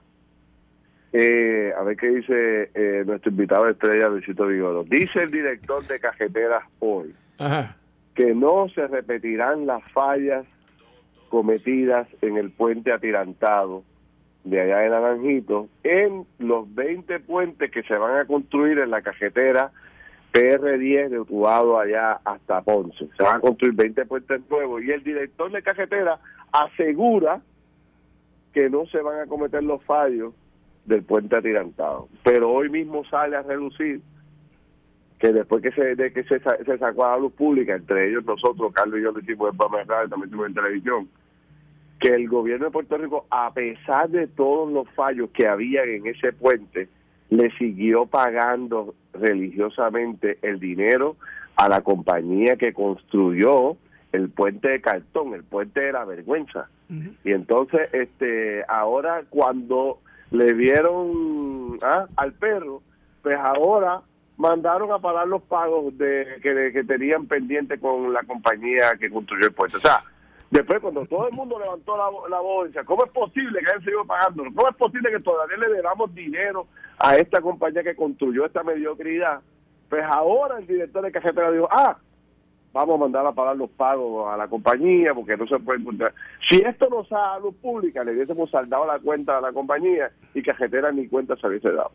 [1.13, 4.83] Eh, a ver qué dice eh, nuestro invitado estrella, Luisito Vigoro.
[4.83, 7.75] Dice el director de Cajeteras hoy Ajá.
[8.15, 10.45] Que no se repetirán las fallas
[11.29, 13.83] cometidas en el puente atirantado
[14.45, 19.01] de allá de Naranjito en los 20 puentes que se van a construir en la
[19.01, 19.71] cajetera
[20.31, 23.09] PR10 de Utuado allá hasta Ponce.
[23.17, 26.19] Se van a construir 20 puentes nuevos y el director de cajetera
[26.51, 27.41] asegura
[28.53, 30.33] que no se van a cometer los fallos
[30.85, 32.07] del puente atirantado.
[32.23, 34.01] Pero hoy mismo sale a reducir
[35.19, 38.25] que después que se de que se, se sacó a la luz pública, entre ellos
[38.25, 41.09] nosotros, Carlos y yo lo hicimos en Pamela Radio, también estuvimos en televisión,
[41.99, 46.07] que el gobierno de Puerto Rico, a pesar de todos los fallos que había en
[46.07, 46.89] ese puente,
[47.29, 51.15] le siguió pagando religiosamente el dinero
[51.55, 53.77] a la compañía que construyó
[54.11, 56.69] el puente de cartón, el puente de la vergüenza.
[57.23, 59.99] Y entonces, este, ahora cuando
[60.31, 62.81] le vieron ah, al perro,
[63.23, 64.01] pues ahora
[64.37, 69.53] mandaron a pagar los pagos de que, tenían pendiente con la compañía que construyó el
[69.53, 69.77] puente.
[69.77, 70.01] O sea,
[70.51, 73.83] después cuando todo el mundo levantó la, la voz decía, ¿cómo es posible que hayan
[73.83, 74.43] seguido pagando?
[74.43, 76.67] ¿Cómo es posible que todavía le debamos dinero
[76.99, 79.41] a esta compañía que construyó esta mediocridad?
[79.89, 81.97] Pues ahora el director de cajetera dijo, ah,
[82.73, 86.13] vamos a mandar a pagar los pagos a la compañía porque no se puede encontrar.
[86.49, 90.11] Si esto no sale a luz pública, le hubiésemos saldado la cuenta a la compañía
[90.33, 91.91] y cajetera ni cuenta se hubiese dado.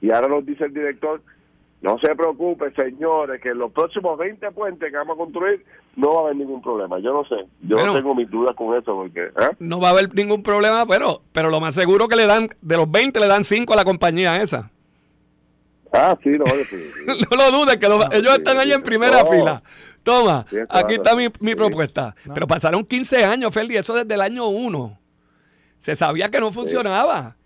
[0.00, 1.22] Y ahora nos dice el director,
[1.84, 5.62] no se preocupe, señores, que en los próximos 20 puentes que vamos a construir
[5.96, 6.98] no va a haber ningún problema.
[6.98, 7.92] Yo no sé, yo Bueno.
[7.94, 9.24] tengo mis dudas con eso porque...
[9.26, 9.50] ¿eh?
[9.58, 12.76] No va a haber ningún problema, pero, pero lo más seguro que le dan, de
[12.78, 14.70] los 20 le dan 5 a la compañía esa.
[15.92, 17.26] Ah, sí, no, definitivo.
[17.30, 19.30] no lo dudes, que lo- ellos sí, están ahí sí, en primera no.
[19.30, 19.62] fila.
[20.02, 20.68] Toma, Sí, claro.
[20.86, 21.56] aquí está mi, mi Sí.
[21.56, 22.14] propuesta.
[22.34, 24.98] Pero pasaron 15 años, Ferdi, eso desde el año 1.
[25.78, 27.36] Se sabía que no funcionaba.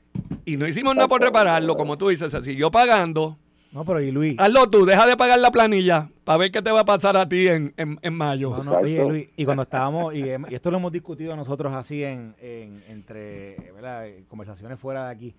[0.44, 3.36] Y no hicimos nada por repararlo, como tú dices, se siguió pagando.
[3.70, 4.34] No, pero y Luis.
[4.38, 7.28] Hazlo tú, deja de pagar la planilla para ver qué te va a pasar a
[7.28, 8.50] ti en, en, en mayo.
[8.56, 9.04] No, no, oye.
[9.06, 12.82] Luis, y cuando estábamos, y, em- y esto lo hemos discutido nosotros así en, en-
[12.88, 14.06] entre ¿verdad?
[14.08, 15.34] eh, conversaciones fuera de aquí,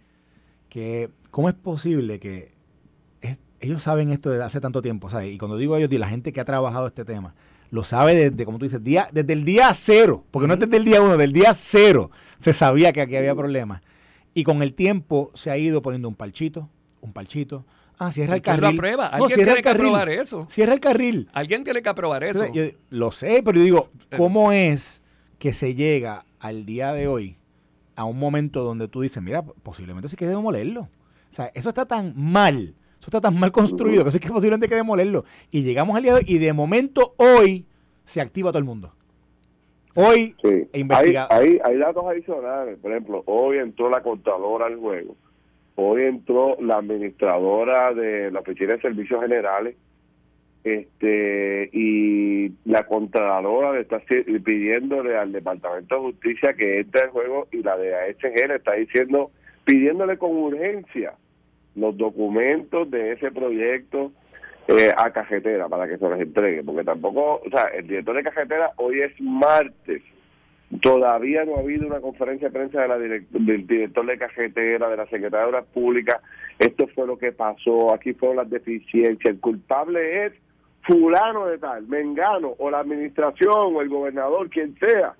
[0.69, 2.51] que cómo es posible que
[3.21, 5.33] es- ellos saben esto desde hace tanto tiempo, ¿sabes?
[5.33, 7.33] Y cuando digo ellos, la gente que ha trabajado este tema,
[7.71, 10.77] lo sabe desde, como tú dices, día, desde el día cero, porque no es desde
[10.77, 13.81] el día uno, del día cero se sabía que aquí había problemas.
[14.35, 16.69] Y con el tiempo se ha ido poniendo un parchito,
[17.01, 17.65] un parchito.
[18.01, 18.79] Ah, cierra el ¿Quién lo carril.
[18.79, 19.09] aprueba?
[19.09, 19.85] No, Alguien cierra tiene el que carril.
[19.87, 20.47] aprobar eso.
[20.49, 21.29] Cierra el carril.
[21.33, 22.45] Alguien tiene que aprobar eso.
[22.45, 25.01] Entonces, yo lo sé, pero yo digo, ¿cómo es
[25.37, 27.35] que se llega al día de hoy
[27.97, 30.81] a un momento donde tú dices, mira, posiblemente sí que hay que demolerlo?
[31.31, 34.65] O sea, eso está tan mal, eso está tan mal construido que sí que posiblemente
[34.65, 35.25] hay que demolerlo.
[35.51, 37.65] Y llegamos al día de hoy y de momento hoy
[38.05, 38.93] se activa todo el mundo.
[39.95, 40.67] Hoy, Sí.
[40.71, 40.87] e
[41.29, 42.77] hay, hay datos adicionales.
[42.79, 45.17] Por ejemplo, hoy entró la contadora al juego.
[45.81, 49.77] Hoy entró la administradora de la Oficina de Servicios Generales.
[50.65, 54.01] este Y la contadora le está
[54.43, 58.73] pidiéndole al Departamento de Justicia que entre al juego y la de ASG le está
[58.73, 59.31] diciendo,
[59.63, 61.13] pidiéndole con urgencia
[61.75, 64.11] los documentos de ese proyecto
[64.67, 68.23] eh, a cajetera para que se les entregue, porque tampoco, o sea, el director de
[68.23, 70.01] cajetera hoy es martes,
[70.81, 74.97] todavía no ha habido una conferencia de prensa de la del director de cajetera, de
[74.97, 76.21] la secretaria de Obras Públicas,
[76.59, 80.33] esto fue lo que pasó, aquí fueron las deficiencias, el culpable es
[80.83, 85.15] fulano de tal, mengano, o la administración, o el gobernador, quien sea,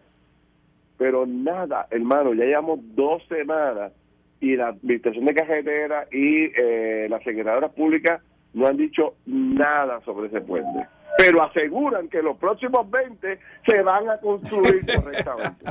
[0.98, 3.94] pero nada, hermano, ya llevamos dos semanas
[4.42, 8.22] y la administración de cajetera y eh, la secretaria de Obras Públicas
[8.54, 10.88] no han dicho nada sobre ese puente.
[11.18, 15.66] Pero aseguran que los próximos 20 se van a construir correctamente.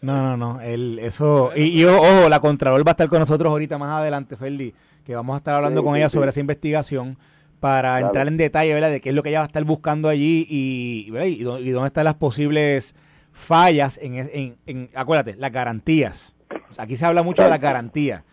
[0.00, 0.60] No, no, no.
[0.60, 4.36] El, eso, y, y, ojo, la Contralor va a estar con nosotros ahorita más adelante,
[4.36, 7.18] Ferdi, que vamos a estar hablando con ella sobre esa investigación
[7.60, 8.90] para entrar en detalle, ¿verdad?
[8.90, 12.04] De qué es lo que ella va a estar buscando allí y, y, dónde están
[12.04, 12.96] las posibles
[13.32, 16.34] fallas en, en, en, acuérdate, las garantías.
[16.78, 18.24] Aquí se habla mucho de las garantías.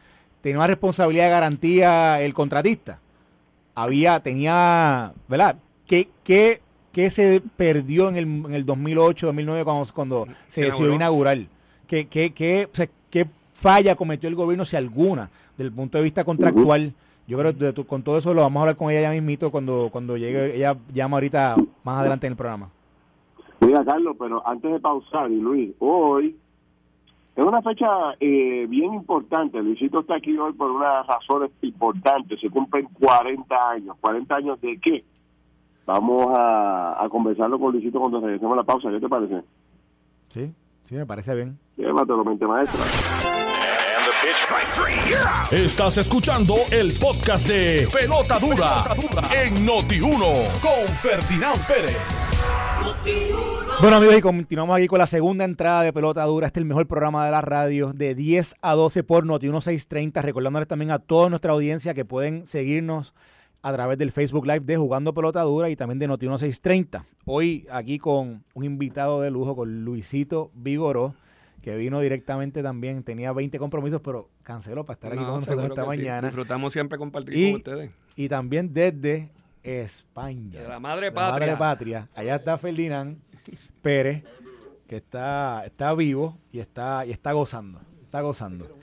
[0.42, 3.00] Tiene una responsabilidad de garantía el contratista
[3.84, 5.56] había, tenía, ¿verdad?
[5.90, 10.94] ¿Qué, qué, qué se perdió en el, en el 2008, 2009 cuando, cuando se decidió
[10.94, 11.40] inaugurar?
[11.88, 12.70] ¿Qué, qué, qué,
[13.10, 13.26] ¿Qué
[13.56, 16.94] falla cometió el gobierno, si alguna, desde el punto de vista contractual?
[17.28, 19.90] Yo creo que con todo eso lo vamos a hablar con ella ya mismito cuando,
[19.92, 22.70] cuando llegue, ella llama ahorita más adelante en el programa.
[23.62, 26.36] Mira, Carlos, pero antes de pausar, y Luis, hoy
[27.36, 27.88] es una fecha
[28.20, 29.60] eh, bien importante.
[29.60, 32.40] Luisito está aquí hoy por unas razones importantes.
[32.40, 33.98] Se cumplen 40 años.
[34.02, 35.04] ¿40 años de qué?
[35.90, 38.92] Vamos a, conversarlo con Luisito cuando regresemos a la pausa.
[38.92, 39.42] ¿Qué te parece?
[40.28, 41.58] Sí, sí, me parece bien.
[41.78, 42.80] Llévatelo, mente maestra.
[45.52, 48.84] Estás escuchando el podcast de Pelota Dura,
[49.34, 51.98] en Noti1 con Ferdinand Pérez.
[53.82, 56.46] Bueno amigos, y continuamos aquí con la segunda entrada de Pelota Dura.
[56.46, 60.22] Este es el mejor programa de la radio de 10 a 12 por Noti 1630.
[60.22, 63.16] Recordándoles también a toda nuestra audiencia que pueden seguirnos
[63.62, 67.06] a través del Facebook Live de Jugando Pelota Dura y también de Noti 1630.
[67.26, 71.14] Hoy aquí con un invitado de lujo, con Luisito Vigoró,
[71.62, 73.04] que vino directamente también.
[73.04, 76.28] Tenía 20 compromisos, pero canceló para estar aquí con nosotros esta mañana.
[76.28, 77.92] Disfrutamos siempre compartir con ustedes.
[78.16, 79.30] Y también desde
[79.64, 80.62] España.
[80.62, 81.32] De la madre patria.
[81.32, 82.10] madre patria.
[82.16, 83.18] Allá está Ferdinand
[83.82, 84.24] Pérez,
[84.88, 87.82] que está, está vivo y está, y está gozando.
[88.04, 88.78] Está gozando.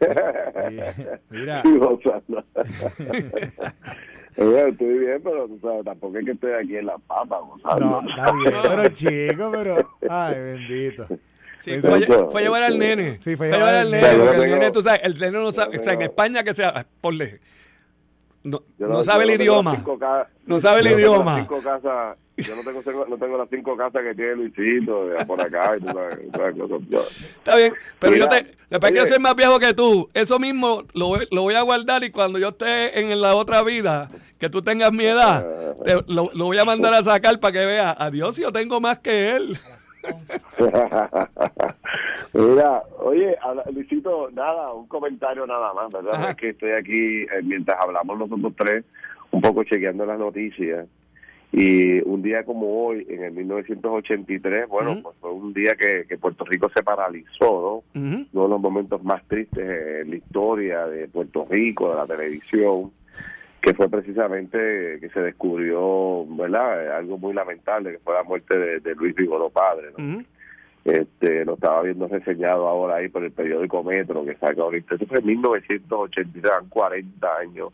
[1.30, 1.62] mira.
[1.62, 2.44] gozando.
[4.36, 5.48] estoy bien, pero
[5.84, 8.02] tampoco es que estoy aquí en la papa gozando.
[8.02, 9.90] No, está bien, pero chico, pero.
[10.08, 11.06] Ay, bendito.
[11.60, 13.18] Sí, fue, fue, llevar al nene.
[13.22, 14.08] Sí, fue, llevar al nene.
[14.18, 15.78] Porque el nene, tú sabes, el nene no sabe.
[15.78, 16.86] O sea, en España que sea.
[17.00, 17.40] Ponle
[18.44, 19.82] no, no, sabe el idioma.
[20.46, 21.46] No sabe el idioma.
[22.36, 25.76] yo no tengo, no tengo las cinco casas que tiene Luisito por acá.
[25.76, 28.54] Está bien, pero yo te.
[28.68, 32.04] Después que yo soy más viejo que tú, eso mismo lo, lo, voy a guardar
[32.04, 35.46] y cuando yo esté en la otra vida, que tú tengas mi edad,
[36.06, 37.96] lo, lo, voy a mandar a sacar para que vea.
[37.98, 39.58] Adiós, yo tengo más que él.
[42.34, 43.36] Mira, oye,
[43.72, 46.30] Luisito, nada, un comentario nada más, ¿verdad?
[46.30, 48.84] Es que estoy aquí, eh, mientras hablamos nosotros tres,
[49.30, 50.86] un poco chequeando las noticias.
[51.52, 56.44] Y un día como hoy, en el 1983, bueno, pues fue un día que, Puerto
[56.44, 58.00] Rico se paralizó, ¿no?
[58.00, 62.90] Uno de los momentos más tristes en la historia de Puerto Rico, de la televisión
[63.64, 66.98] que fue precisamente que se descubrió, ¿verdad?
[66.98, 70.22] Algo muy lamentable, que fue la muerte de, Luis Vigoro Padre, ¿no?
[70.84, 75.06] Este, lo estaba viendo reseñado ahora ahí por el periódico Metro, que saca ahorita, eso
[75.06, 77.70] fue en 1983, 40 años,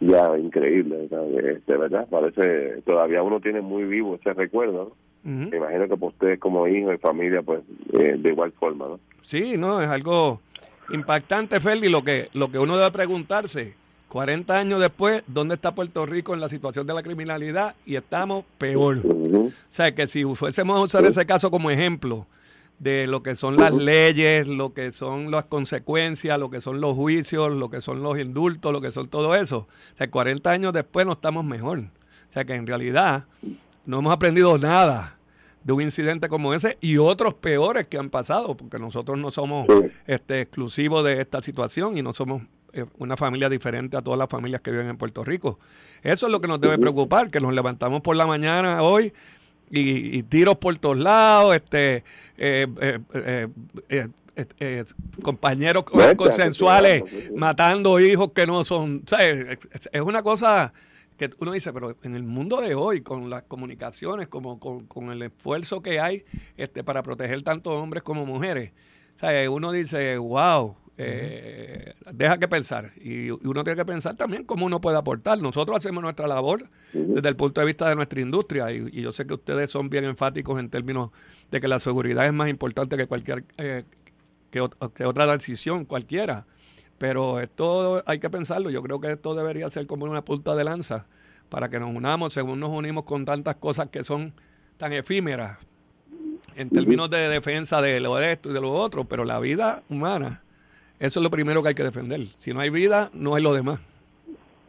[0.00, 5.96] ya increíble, de verdad, parece, todavía uno tiene muy vivo ese recuerdo, Me imagino que
[5.96, 7.60] por ustedes como hijo y familia, pues,
[7.92, 9.00] eh, de igual forma, ¿no?
[9.22, 10.40] Sí, no, es algo
[10.90, 13.76] impactante, Feli, lo que, lo que uno debe preguntarse,
[14.08, 17.74] 40 años después, ¿dónde está Puerto Rico en la situación de la criminalidad?
[17.84, 18.98] Y estamos peor.
[19.04, 22.26] O sea, que si fuésemos a usar ese caso como ejemplo
[22.78, 26.94] de lo que son las leyes, lo que son las consecuencias, lo que son los
[26.94, 29.58] juicios, lo que son los indultos, lo que son todo eso,
[29.94, 31.80] o sea, 40 años después no estamos mejor.
[31.80, 33.24] O sea, que en realidad
[33.84, 35.18] no hemos aprendido nada
[35.64, 39.66] de un incidente como ese y otros peores que han pasado, porque nosotros no somos
[40.06, 42.42] este, exclusivos de esta situación y no somos
[42.98, 45.58] una familia diferente a todas las familias que viven en Puerto Rico.
[46.02, 49.12] Eso es lo que nos debe preocupar, que nos levantamos por la mañana hoy
[49.70, 52.04] y, tiros por todos lados, este
[52.36, 52.66] eh,
[54.60, 54.84] eh,
[55.22, 55.84] compañeros
[56.16, 57.02] consensuales
[57.34, 60.72] matando hijos que no son, es una cosa
[61.16, 65.22] que uno dice, pero en el mundo de hoy, con las comunicaciones, como con, el
[65.22, 66.24] esfuerzo que hay
[66.56, 68.72] este, para proteger tanto hombres como mujeres,
[69.50, 72.90] uno dice, wow, Eh, deja que pensar.
[72.96, 75.38] Y uno tiene que pensar también cómo uno puede aportar.
[75.40, 78.72] Nosotros hacemos nuestra labor desde el punto de vista de nuestra industria.
[78.72, 81.10] Y, y yo sé que ustedes son bien enfáticos en términos
[81.50, 83.84] de que la seguridad es más importante que cualquier eh,
[84.50, 86.46] que, que otra decisión cualquiera.
[86.98, 88.70] Pero esto hay que pensarlo.
[88.70, 91.06] Yo creo que esto debería ser como una punta de lanza
[91.48, 94.34] para que nos unamos, según nos unimos con tantas cosas que son
[94.76, 95.58] tan efímeras
[96.56, 99.04] en términos de defensa de lo de esto y de lo otro.
[99.04, 100.42] Pero la vida humana,
[101.00, 102.20] eso es lo primero que hay que defender.
[102.38, 103.80] Si no hay vida, no hay lo demás.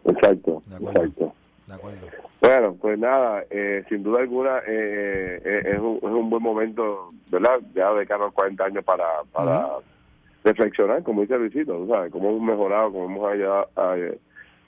[0.05, 1.01] Exacto, De acuerdo.
[1.03, 1.33] exacto.
[1.67, 2.07] De acuerdo.
[2.41, 7.11] Bueno, pues nada, eh, sin duda alguna eh, eh, es, un, es un buen momento,
[7.29, 7.59] ¿verdad?
[7.75, 9.67] Ya de cara a los 40 años para, para
[10.43, 12.11] reflexionar, como dice Luisito, ¿tú ¿sabes?
[12.11, 13.95] Cómo hemos mejorado, cómo hemos ayudado, a-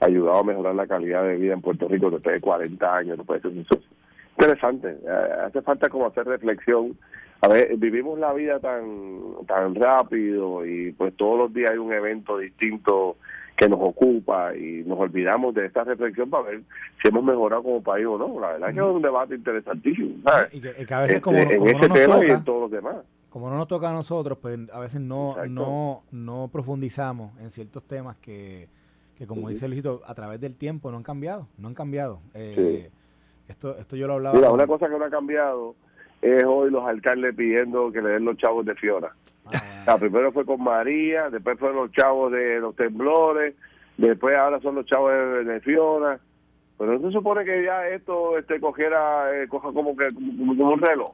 [0.04, 3.18] ayudado a mejorar la calidad de vida en Puerto Rico después de 40 años.
[3.18, 3.24] ¿no?
[3.24, 3.66] Pues eso es
[4.38, 4.88] interesante.
[5.04, 6.96] Eh, hace falta como hacer reflexión.
[7.42, 8.86] A ver, vivimos la vida tan,
[9.48, 13.16] tan rápido y pues todos los días hay un evento distinto
[13.56, 16.62] que nos ocupa y nos olvidamos de esta reflexión para ver
[17.02, 18.38] si hemos mejorado como país o no.
[18.40, 20.54] La verdad es que es un debate interesantísimo, ¿sabes?
[20.54, 22.30] Y que, y que a veces Este, como, no- en como no nos tema y
[22.30, 22.96] en todos los demás.
[23.28, 25.50] como no nos toca a nosotros, pues a veces no, Exacto.
[25.50, 28.68] no, no profundizamos en ciertos temas que,
[29.16, 32.20] que como dice Luisito, a través del tiempo no han cambiado, no han cambiado.
[32.34, 32.88] Eh,
[33.48, 34.36] esto, esto yo lo hablaba.
[34.36, 35.74] Mira, con- una cosa que no ha cambiado
[36.22, 39.08] es hoy los alcaldes pidiendo que le den los chavos de Fiona.
[39.44, 43.54] O sea, primero fue con María, después fueron los chavos de los temblores,
[43.98, 46.18] después ahora son los chavos de, de Fiona.
[46.78, 50.70] Pero no se supone que ya esto este cogiera, eh, coja como que como, como
[50.72, 51.12] un reloj.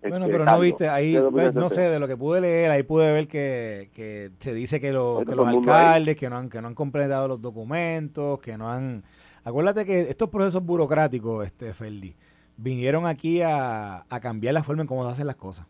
[0.00, 2.40] Bueno, Este, pero no viste, ahí, ¿qué opinas pues, no sé, de lo que pude
[2.40, 6.36] leer, ahí pude ver que, que se dice que, lo- que los alcaldes, que no,
[6.36, 9.02] han, que no han completado los documentos, que no han...
[9.44, 12.14] Acuérdate que estos procesos burocráticos, este Ferdi,
[12.58, 15.66] vinieron aquí a, a cambiar la forma en cómo se hacen las cosas.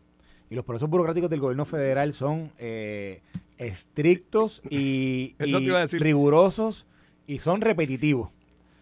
[0.49, 3.21] Y los procesos burocráticos del gobierno federal son eh,
[3.57, 6.85] estrictos y, y rigurosos
[7.27, 8.29] y son repetitivos.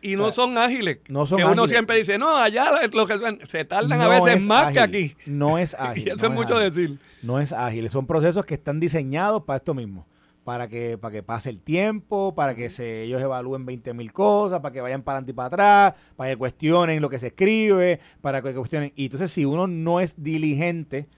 [0.01, 0.99] Y no son ágiles.
[1.09, 4.35] No son que uno siempre dice, no, allá lo que son- se tardan a veces
[4.35, 5.15] es más que aquí.
[5.25, 6.07] No es ágil.
[6.07, 6.71] Y eso no es mucho ágil.
[6.71, 6.99] decir.
[7.23, 10.05] No es ágil, son procesos que están diseñados para esto mismo,
[10.47, 14.61] para que, para que pase el tiempo, para que se, ellos evalúen 20 mil cosas,
[14.61, 17.99] para que vayan para adelante y para atrás, para que cuestionen lo que se escribe,
[18.21, 18.93] para que cuestionen.
[18.95, 21.09] Y entonces si uno no es diligente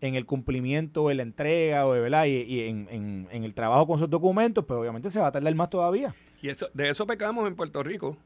[0.00, 2.86] en el cumplimiento o en la entrega o verdad y, en,
[3.32, 6.14] en- el trabajo con esos documentos, pues obviamente se va a tardar más todavía.
[6.40, 8.16] Y eso, de eso pecamos en Puerto Rico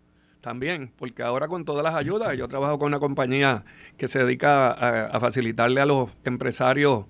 [0.42, 3.64] también, porque ahora con todas las ayudas, yo trabajo con una compañía
[3.96, 4.72] que se dedica
[5.06, 7.06] a facilitarle a los empresarios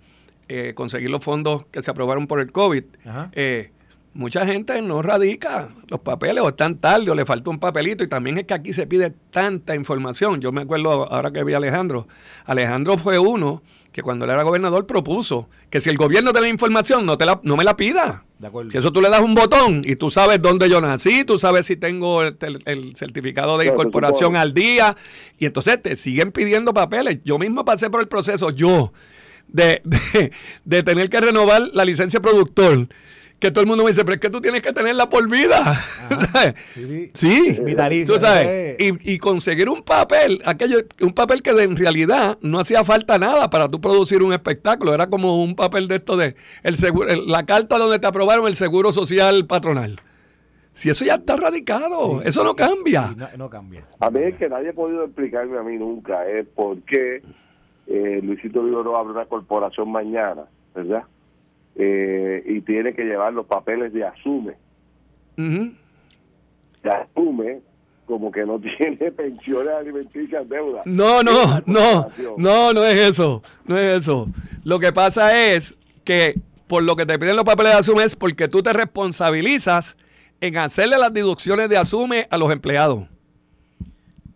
[0.51, 2.85] eh, conseguir los fondos que se aprobaron por el COVID.
[3.33, 3.71] Eh,
[4.13, 8.09] mucha gente no radica los papeles o están tarde o le falta un papelito y
[8.09, 10.41] también es que aquí se pide tanta información.
[10.41, 12.09] Yo me acuerdo ahora que vi a Alejandro.
[12.45, 16.49] Alejandro fue uno que cuando él era gobernador propuso que si el gobierno te da
[16.49, 18.25] información no, te la, no me la pida.
[18.41, 18.71] De acuerdo.
[18.73, 21.67] Si eso tú le das un botón y tú sabes dónde yo nací, tú sabes
[21.67, 24.97] si tengo el, el- el certificado de incorporación al día,
[25.39, 27.19] y entonces te siguen pidiendo papeles.
[27.25, 28.93] Yo mismo pasé por el proceso, yo,
[29.53, 30.33] de, de,
[30.65, 32.89] de tener que renovar la licencia de productor,
[33.39, 35.83] que todo el mundo me dice, pero es que tú tienes que tenerla por vida.
[36.75, 37.59] Sí, sí.
[38.07, 38.77] Tú sabes, eh.
[38.79, 43.49] y, y conseguir un papel, aquello, un papel que en realidad no hacía falta nada
[43.51, 47.27] para tú producir un espectáculo, era como un papel de esto de el seguro, el-
[47.29, 50.01] la carta donde te aprobaron el seguro social patronal.
[50.73, 53.09] Si eso ya está radicado, eso no cambia.
[53.09, 53.87] Sí, no, no cambia.
[53.99, 57.23] A mí es que nadie ha podido explicarme a mí nunca es por qué
[57.91, 61.03] eh, Luisito Vigoró abre una corporación mañana, ¿verdad?
[61.75, 64.55] Eh, y tiene que llevar los papeles de Asume.
[65.37, 65.75] De
[66.89, 67.61] Asume
[68.07, 70.83] como que no tiene pensiones alimenticias deuda.
[70.85, 74.29] No, no, no, no, no es eso, no es eso.
[74.63, 76.35] Lo que pasa es que
[76.69, 79.97] por lo que te piden los papeles de Asume es porque tú te responsabilizas
[80.41, 83.09] en hacerle las deducciones de Asume a los empleados.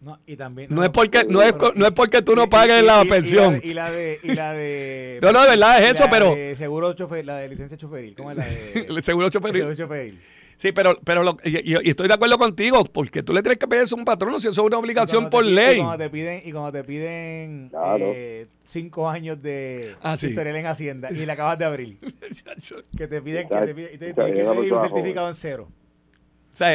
[0.04, 3.02] No, y también, No es porque- no es no es porque tú no pagues la
[3.06, 3.60] pensión.
[3.64, 4.18] Y la de.
[4.22, 7.38] Y la de No, no, de verdad es eso, la pero- de seguro chofer, la
[7.38, 8.14] de licencia choferil.
[8.14, 8.80] ¿Cómo es la de.?
[8.90, 9.62] El seguro choferil.
[9.62, 10.20] seguro choferil.
[10.56, 13.58] Sí, pero, pero lo- y, y- y estoy de acuerdo contigo, porque tú le tienes
[13.58, 15.76] que pedir eso a un patrono si eso es una obligación por te piden- ley.
[15.76, 18.12] Y cuando te piden, y cuando te piden Claro.
[18.14, 20.28] eh, cinco años de Ah, sí.
[20.28, 21.98] historial en Hacienda y le acabas de abrir.
[22.96, 25.68] Que te piden, que te piden, y te, que vamos pedir un certificado en cero.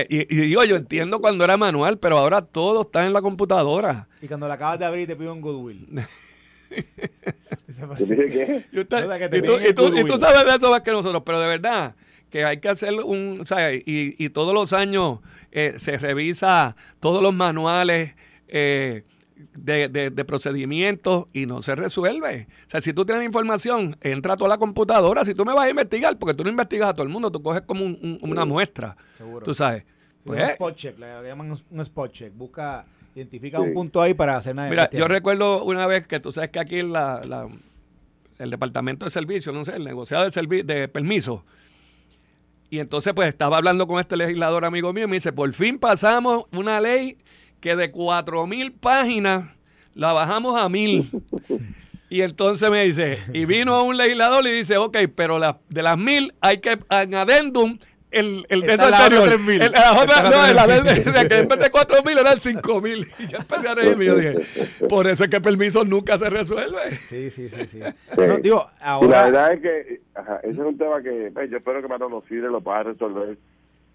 [0.10, 4.08] Y, y digo, yo entiendo cuando era manual, pero ahora todo está en la computadora.
[4.22, 5.88] Y cuando le acabas de abrir te piden un Goodwill.
[8.72, 10.20] Y, usted- Nota que te y tú, piden y el tú- y tú goodwill.
[10.20, 11.96] sabes de eso más que nosotros, pero de verdad
[12.30, 15.20] que hay que hacer un, o sea, y, y todos los años
[15.52, 18.16] eh, se revisa todos los manuales,
[18.48, 19.04] eh,
[19.56, 22.48] de, de, de procedimientos y no se resuelve.
[22.68, 25.24] O sea, si tú tienes información, entra a toda la computadora.
[25.26, 27.42] Si tú me vas a investigar, porque tú no investigas a todo el mundo, tú
[27.42, 28.96] coges como un- un- una muestra.
[29.18, 29.46] Seguro.
[29.46, 29.84] Tú sabes.
[30.26, 32.34] un Pues, spot check, le llaman un, spot check.
[32.36, 32.86] Busca,
[33.16, 33.64] identifica Sí.
[33.64, 36.60] un punto ahí para hacer una Mira, yo recuerdo una vez que tú sabes que
[36.60, 37.48] aquí en la, la-
[38.38, 41.46] el departamento de servicio, no sé, el negociado de, servi- de permiso.
[42.70, 45.80] Y entonces pues estaba hablando con este legislador amigo mío y me dice, por fin
[45.80, 47.18] pasamos una ley
[47.62, 49.56] que de cuatro mil páginas
[49.94, 51.10] la bajamos a mil.
[52.12, 55.96] Y entonces me dice, y vino un legislador y dice, ok, pero la- de las
[55.96, 57.78] mil hay que en adendum
[58.10, 59.30] el, el de anterior.
[59.30, 59.62] 3.000.
[59.62, 60.84] El- la otra- no, otra la 3.000.
[61.04, 63.06] de, de que en vez de cuatro mil eran cinco mil.
[63.20, 64.40] Y yo empecé a reírme y yo dije,
[64.90, 66.80] por eso es que el permiso nunca se resuelve.
[67.04, 67.80] Sí, sí, sí, sí.
[67.84, 68.22] Sí.
[68.28, 69.24] No, digo, Y la ahora...
[69.26, 72.50] verdad es que ajá, ese es un tema que pues, yo espero que Manolo Cide
[72.50, 73.38] lo pueda resolver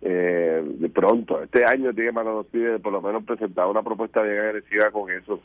[0.06, 1.42] eh, de pronto.
[1.42, 5.40] Este año tiene Manolo Cide por lo menos presentar una propuesta bien agresiva con eso.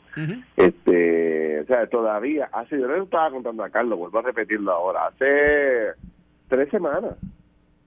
[0.56, 5.06] este O sea, todavía, hace, yo le estaba contando a Carlos, vuelvo a repetirlo ahora,
[5.06, 5.94] hace
[6.48, 7.14] tres semanas,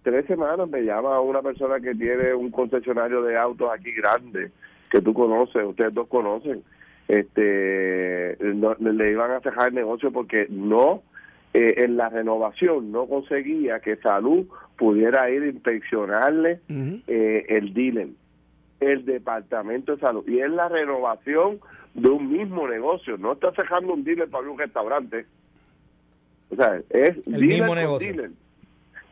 [0.01, 4.51] tres semanas me llama una persona que tiene un concesionario de autos aquí grande,
[4.89, 6.63] que tú conoces, ustedes dos conocen,
[7.07, 11.03] este no- le iban a cerrar el negocio porque no
[11.53, 14.47] eh, en la renovación no conseguía que salud
[14.77, 16.59] pudiera ir a inspeccionarle
[17.07, 18.07] eh, el dealer
[18.79, 20.27] el departamento de salud.
[20.27, 21.59] Y es la renovación
[21.93, 23.17] de un mismo negocio.
[23.17, 25.25] No está cerrando un dealer para un restaurante.
[26.49, 28.07] O sea es El dealer mismo negocio.
[28.13, 28.31] dealer.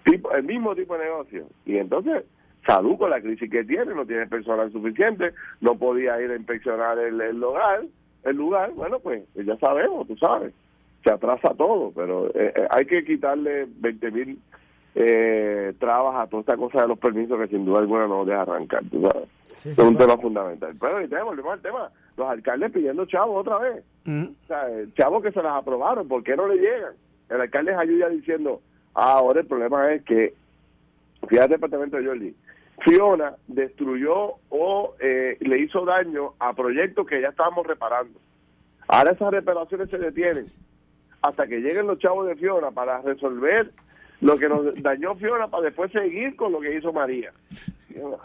[0.03, 1.45] Tipo- el mismo tipo de negocio.
[1.65, 2.23] Y entonces
[2.65, 5.31] salud con la crisis que tiene no tiene personal suficiente
[5.61, 7.81] no podía ir a inspeccionar el, el lugar
[8.25, 8.71] el lugar.
[8.73, 10.53] Bueno pues ya sabemos tú sabes
[11.03, 14.39] se atrasa todo pero eh, eh, hay que quitarle 20 mil
[14.93, 18.41] eh, trabas a toda esta cosa de los permisos que sin duda alguna no deja
[18.41, 19.29] arrancar tú sabes.
[19.55, 20.75] Sí, es sí, un tema fundamental.
[20.79, 23.83] Pero y te volvemos al tema los alcaldes pidiendo chavos otra vez.
[24.07, 26.93] O sea, eh, chavos que se las aprobaron, ¿por qué no le llegan?
[27.29, 28.61] El alcalde ayuda diciendo,
[28.95, 30.33] ah, ahora el problema es que,
[31.27, 32.35] fíjate el departamento de Jordi,
[32.83, 38.19] Fiona destruyó o eh, le hizo daño a proyectos que ya estábamos reparando.
[38.87, 40.47] Ahora esas reparaciones se detienen
[41.21, 43.71] hasta que lleguen los chavos de Fiona para resolver
[44.21, 47.31] lo que nos dañó Fiona para después seguir con lo que hizo María.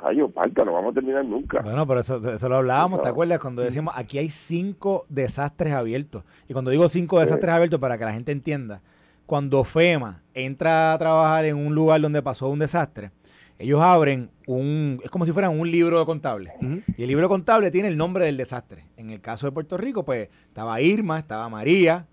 [0.02, 1.60] Ay, parta, no vamos a terminar nunca.
[1.60, 3.40] Bueno, pero eso, eso lo hablábamos, ¿te acuerdas?
[3.40, 6.22] Cuando decíamos, aquí hay cinco desastres abiertos.
[6.48, 8.80] Y cuando digo cinco desastres abiertos, para que la gente entienda,
[9.26, 13.10] cuando FEMA entra a trabajar en un lugar donde pasó un desastre,
[13.58, 16.52] ellos abren un, es como si fueran un libro contable.
[16.96, 18.84] Y el libro contable tiene el nombre del desastre.
[18.96, 22.06] En el caso de Puerto Rico, pues estaba Irma, estaba María,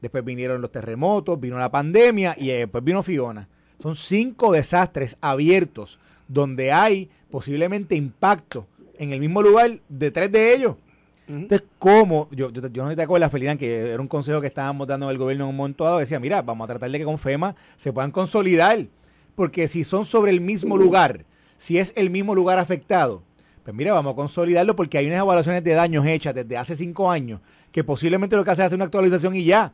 [0.00, 3.48] después vinieron los terremotos, vino la pandemia y eh, después vino Fiona.
[3.78, 5.98] Son cinco desastres abiertos
[6.28, 8.66] donde hay posiblemente impacto
[8.98, 10.76] en el mismo lugar de tres de ellos.
[11.26, 12.28] Entonces, ¿cómo?
[12.32, 15.16] Yo, yo, yo no te acuerdas, Felidán, que era un consejo que estábamos dando al
[15.16, 15.98] gobierno en un momento dado.
[15.98, 18.86] Decía, mira, vamos a tratar de que con FEMA se puedan consolidar.
[19.36, 21.24] Porque si son sobre el mismo lugar,
[21.56, 23.22] si es el mismo lugar afectado,
[23.62, 27.10] pues mira, vamos a consolidarlo porque hay unas evaluaciones de daños hechas desde hace cinco
[27.10, 27.40] años
[27.70, 29.72] que posiblemente lo que hace es hacer una actualización y ya.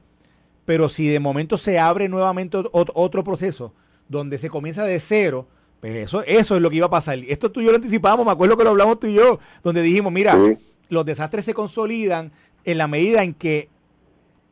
[0.66, 3.72] Pero si de momento se abre nuevamente ot- ot- otro proceso
[4.08, 5.46] donde se comienza de cero,
[5.80, 7.18] pues eso, eso es lo que iba a pasar.
[7.20, 9.80] Esto tú y yo lo anticipamos, me acuerdo que lo hablamos tú y yo, donde
[9.82, 10.58] dijimos, mira, Sí.
[10.90, 12.32] los desastres se consolidan
[12.64, 13.68] en la medida en que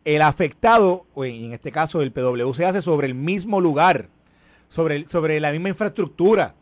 [0.04, 4.08] el afectado, o en en este caso el PW, se hace sobre el mismo lugar,
[4.68, 6.54] sobre, el- sobre la misma infraestructura.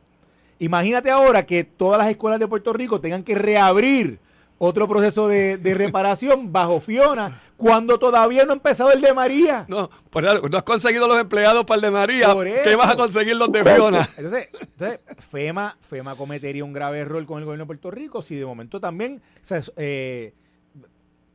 [0.59, 4.21] Imagínate ahora que todas las escuelas de Puerto Rico tengan que reabrir
[4.65, 9.65] otro proceso de, de reparación bajo Fiona cuando todavía no ha empezado el de María.
[9.67, 12.29] No, no has conseguido los empleados para el de María.
[12.63, 14.09] ¿Qué vas a conseguir los de Fiona?
[14.17, 18.37] Entonces, entonces, FEMA, FEMA cometería un grave error con el gobierno de Puerto Rico si
[18.37, 20.33] de momento también, o sea, es, eh,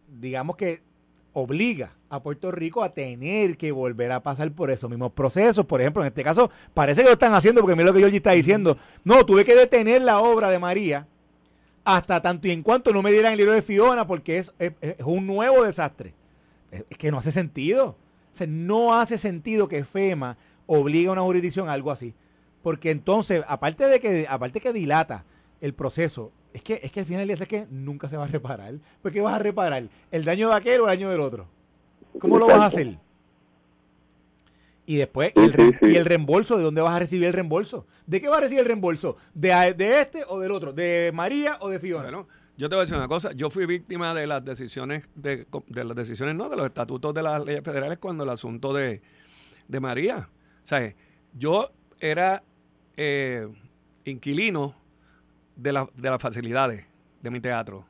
[0.07, 0.81] digamos que
[1.33, 5.65] obliga a Puerto Rico a tener que volver a pasar por esos mismos procesos.
[5.65, 8.17] Por ejemplo, en este caso, parece que lo están haciendo porque mira lo que Georgie
[8.17, 8.77] está diciendo.
[9.03, 11.07] No, tuve que detener la obra de María
[11.87, 14.95] hasta tanto y en cuanto no me dieran el libro de Fiona porque es, es-
[15.05, 16.13] un nuevo desastre.
[16.69, 17.95] Es, que no hace sentido.
[18.33, 20.35] O sea, no hace sentido que FEMA
[20.65, 22.13] obligue a una jurisdicción a algo así.
[22.61, 25.23] Porque entonces, aparte de que, aparte que dilata
[25.61, 28.25] el proceso, es que, es que al final del día es que nunca se va
[28.25, 28.73] a reparar.
[29.01, 29.87] ¿Por qué vas a reparar?
[30.11, 31.47] ¿El daño de aquel o el daño del otro?
[32.19, 32.97] ¿Cómo lo vas a hacer?
[34.87, 35.91] Y después, Sí, y el, re- sí, sí.
[35.91, 37.85] y el reembolso, ¿de dónde vas a recibir el reembolso?
[38.07, 39.17] ¿De qué vas a recibir el reembolso?
[39.35, 40.71] ¿De, de este o del otro?
[40.73, 42.03] ¿De María o de Fiona?
[42.03, 42.27] Bueno,
[42.57, 43.33] yo te voy a decir una cosa.
[43.33, 47.21] Yo fui víctima de las decisiones, de, de las decisiones, no, de los estatutos de
[47.21, 49.01] las leyes federales cuando el asunto de,
[49.67, 50.29] de María.
[50.63, 50.95] O sea,
[51.33, 51.69] yo
[51.99, 52.41] era
[52.95, 53.45] eh,
[54.05, 54.73] inquilino
[55.57, 56.87] de, la- de las facilidades
[57.21, 57.85] de mi teatro.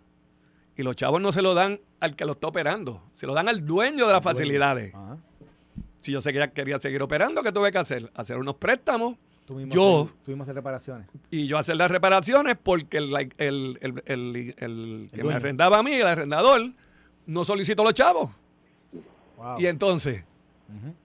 [0.75, 3.47] Y los chavos no se lo dan al que lo está operando, se lo dan
[3.49, 4.93] al dueño de las facilidades.
[4.95, 5.17] Ajá.
[6.01, 8.11] Si yo seguía, quería seguir operando, ¿qué tuve que hacer?
[8.15, 9.17] Hacer unos préstamos,
[9.49, 11.07] mismo yo, mismo hacer reparaciones.
[11.31, 15.93] y yo hacer las reparaciones porque el, el, el, el- que me arrendaba a mí,
[15.93, 16.61] el arrendador,
[17.25, 18.29] no solicitó los chavos.
[19.37, 19.59] Wow.
[19.59, 20.23] Y entonces,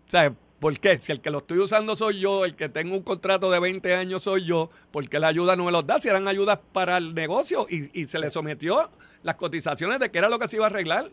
[0.09, 0.33] ¿sabes?
[0.61, 0.97] ¿Por qué?
[0.99, 3.95] Si el que lo estoy usando soy yo, el que tengo un contrato de 20
[3.97, 5.99] años soy yo, ¿por qué la ayuda no me los da?
[5.99, 8.89] Si eran ayudas para el negocio y, y se le sometió
[9.25, 11.11] las cotizaciones de qué era lo que se iba a arreglar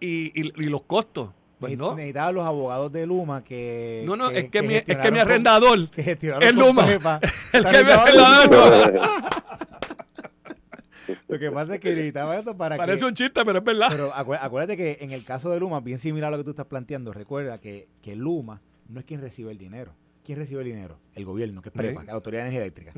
[0.00, 1.30] y, y- y los costos.
[1.66, 1.94] Pues no.
[1.94, 4.02] Necesitaba los abogados de Luma que.
[4.06, 6.86] No, no, es que, mi, es que mi con- arrendador que gestionaron es con Luma.
[6.86, 7.20] Pepa.
[7.52, 9.00] El que mi arrendador
[11.28, 13.04] Lo que pasa es que necesitaba eso para Parece que.
[13.06, 13.88] un chiste, pero es verdad.
[13.90, 16.50] Pero acué- acuérdate que en el caso de Luma, bien similar a lo que tú
[16.50, 19.92] estás planteando, recuerda que, que Luma no es quien recibe el dinero.
[20.24, 20.96] ¿Quién recibe el dinero?
[21.14, 22.06] El gobierno, que es PREPA, Sí.
[22.06, 22.92] la Autoridad de Energía Eléctrica.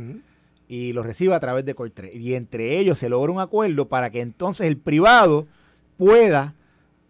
[0.68, 2.12] Y lo recibe a través de Cortre.
[2.14, 5.46] Y entre ellos se logra un acuerdo para que entonces el privado
[5.96, 6.54] pueda,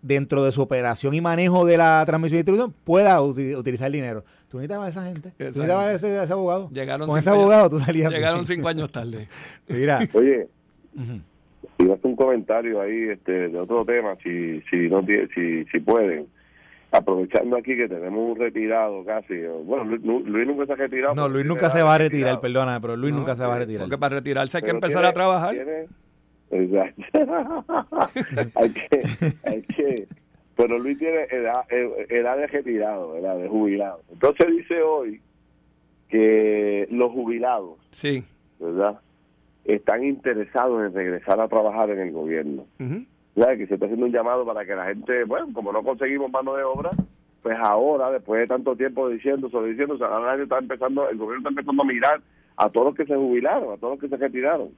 [0.02, 3.92] dentro de su operación y manejo de la transmisión y distribución, pueda uti- utilizar el
[3.92, 4.24] dinero.
[4.48, 5.30] Tú necesitabas a esa gente.
[5.30, 6.68] Tú necesitabas a ese, a ese abogado.
[6.72, 8.12] Llegaron Con ese años- abogado tú salías.
[8.12, 8.46] Llegaron bien.
[8.56, 9.28] cinco años tarde.
[9.68, 9.98] Mira.
[10.12, 10.48] Oye,
[10.98, 16.26] a hacer un comentario ahí este, de otro tema, si si no si, si pueden.
[16.92, 19.34] Aprovechando aquí que tenemos un retirado casi.
[19.64, 21.14] Bueno, Luis, Luis nunca se ha retirado.
[21.16, 22.40] No, Luis nunca se va a retirar, retirado.
[22.40, 23.82] perdóname, pero Luis No, nunca se va a retirar.
[23.82, 25.54] Porque para retirarse hay que Pero empezar tiene- a trabajar.
[25.54, 25.86] tiene-
[26.50, 27.02] Exacto.
[28.54, 29.02] hay, que,
[29.44, 30.06] hay que.
[30.56, 34.00] Pero Luis tiene edad, edad de retirado, edad de jubilado.
[34.12, 35.20] Entonces dice hoy
[36.08, 38.22] que los jubilados, Sí.
[38.58, 39.00] ¿verdad?
[39.64, 42.64] Están interesados en regresar a trabajar en el gobierno.
[43.34, 43.58] ¿Sabes?
[43.58, 46.54] Que se está haciendo un llamado para que la gente, bueno, como no conseguimos mano
[46.54, 46.90] de obra,
[47.42, 51.18] pues ahora, después de tanto tiempo diciendo, sobre diciendo, o sea, ahora está empezando, el
[51.18, 52.20] gobierno está empezando a mirar
[52.56, 54.70] a todos los que se jubilaron, a todos los que se retiraron.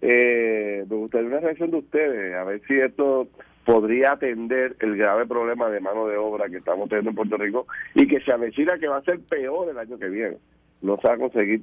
[0.00, 3.28] Eh, me gustaría una reacción de ustedes, a ver si esto
[3.64, 7.66] podría atender el grave problema de mano de obra que estamos teniendo en Puerto Rico
[7.94, 10.36] y que se avecina que va a ser peor el año que viene.
[10.80, 11.62] No se va a conseguir,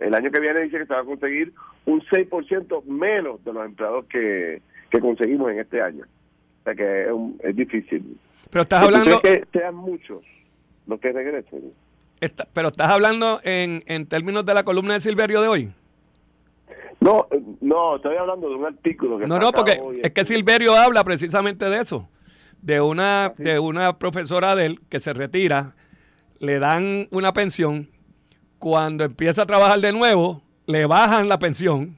[0.00, 1.52] el, año que viene dice que se va a conseguir
[1.86, 4.60] un 6% menos de los empleados que,
[4.90, 6.04] que conseguimos en este año.
[6.04, 8.18] O sea que es, un- es difícil.
[8.50, 10.22] Pero estás ¿Tú hablando, que sean muchos
[10.86, 11.72] los que regresen?
[12.20, 15.70] está- pero estás hablando en, en términos de la columna de Silverio de hoy.
[17.10, 17.26] No,
[17.60, 21.02] no, estoy hablando de un artículo que No, no, porque hoy, es que Silverio habla
[21.04, 22.08] precisamente de eso.
[22.62, 25.74] De una, de una profesora de él que se retira,
[26.38, 27.88] le dan una pensión,
[28.58, 31.96] cuando empieza a trabajar de nuevo, le bajan la pensión.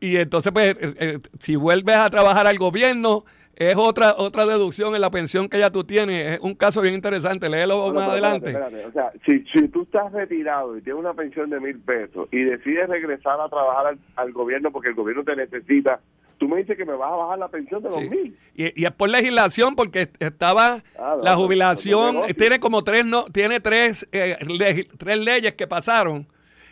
[0.00, 3.24] Y entonces, pues, eh, eh, si vuelves a trabajar al gobierno,
[3.58, 6.34] es otra otra deducción en la pensión que ya tú tienes.
[6.34, 8.50] Es un caso bien interesante, léelo más adelante.
[8.50, 8.86] espérate, espérate.
[8.86, 12.42] O sea, si, si tú estás retirado y tienes una pensión de mil pesos y
[12.44, 16.00] decides regresar a trabajar al, al gobierno porque el gobierno te necesita,
[16.38, 18.08] tú me dices que me vas a bajar la pensión de los Sí.
[18.10, 18.36] mil.
[18.54, 23.04] Y, y es por legislación porque estaba Ah, la pues, jubilación pues, tiene como tres
[23.04, 24.36] no tiene tres eh,
[24.98, 26.26] tres leyes que pasaron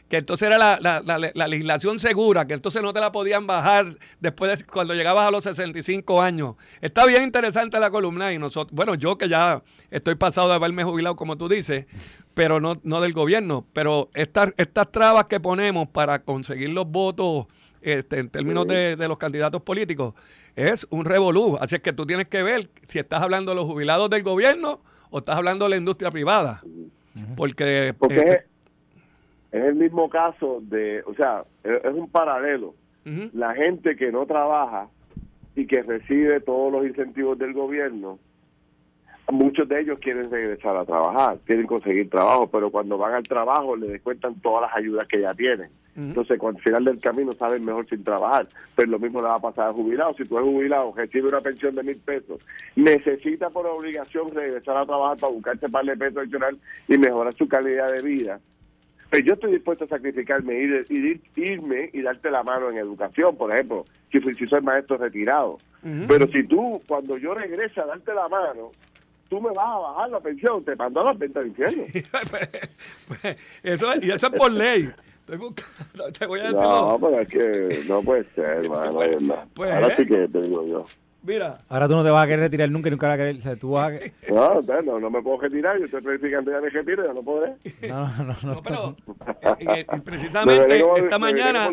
[0.08, 3.46] que entonces era la, la- la- la legislación segura que entonces no te la podían
[3.46, 8.38] bajar después de cuando llegabas a los 65 años está bien interesante la columna y
[8.38, 11.86] nosotros bueno yo que ya estoy pasado de haberme jubilado como tú dices
[12.34, 17.46] pero no no del gobierno pero estas estas trabas que ponemos para conseguir los votos
[17.82, 20.14] este, en términos de, de los candidatos políticos,
[20.56, 21.56] es un revolú.
[21.60, 24.80] Así es que tú tienes que ver si estás hablando de los jubilados del gobierno
[25.10, 26.62] o estás hablando de la industria privada.
[27.36, 28.46] Porque, Porque este,
[29.52, 32.74] es, el mismo caso de, o sea, es, es un paralelo.
[33.34, 34.88] La gente que no trabaja
[35.54, 38.18] y que recibe todos los incentivos del gobierno,
[39.30, 43.76] muchos de ellos quieren regresar a trabajar, quieren conseguir trabajo, pero cuando van al trabajo
[43.76, 45.70] le descuentan todas las ayudas que ya tienen.
[45.96, 48.46] Entonces, cuando al final del camino saben mejor sin trabajar.
[48.74, 50.12] Pero lo mismo le va a pasar al jubilado.
[50.12, 52.38] Si tú eres jubilado, recibe una pensión de mil pesos,
[52.74, 57.48] necesita por obligación regresar a trabajar para buscarse par de pesos adicional y mejorar su
[57.48, 58.40] calidad de vida.
[59.16, 62.76] Pero yo estoy dispuesto a sacrificarme y ir, ir- irme y darte la mano en
[62.78, 65.58] educación, por ejemplo, si, si soy maestro retirado.
[66.08, 68.72] Pero si tú, cuando yo regrese a darte la mano,
[69.28, 71.84] tú me vas a bajar la pensión, te mando a las ventas del infierno.
[73.08, 74.90] pues, eso, y eso es por ley.
[75.20, 76.58] Estoy buscando, te voy a decir.
[76.60, 79.16] No, pero es que no puede ser, hermano, pues,
[79.54, 79.94] pues, Ahora eh.
[79.96, 80.86] sí que te digo yo.
[81.26, 83.36] Mira, Ahora tú no te vas a querer retirar nunca y nunca vas a querer.
[83.36, 83.98] O sea, tú vas a.
[84.32, 87.54] No, no, no me puedo retirar, yo estoy planificando ya mi retiro, ya no podré.
[87.88, 88.36] No, no, no.
[88.42, 89.14] no, no, pero no.
[89.58, 91.68] eh, eh, Me precisamente como- esta me mañana.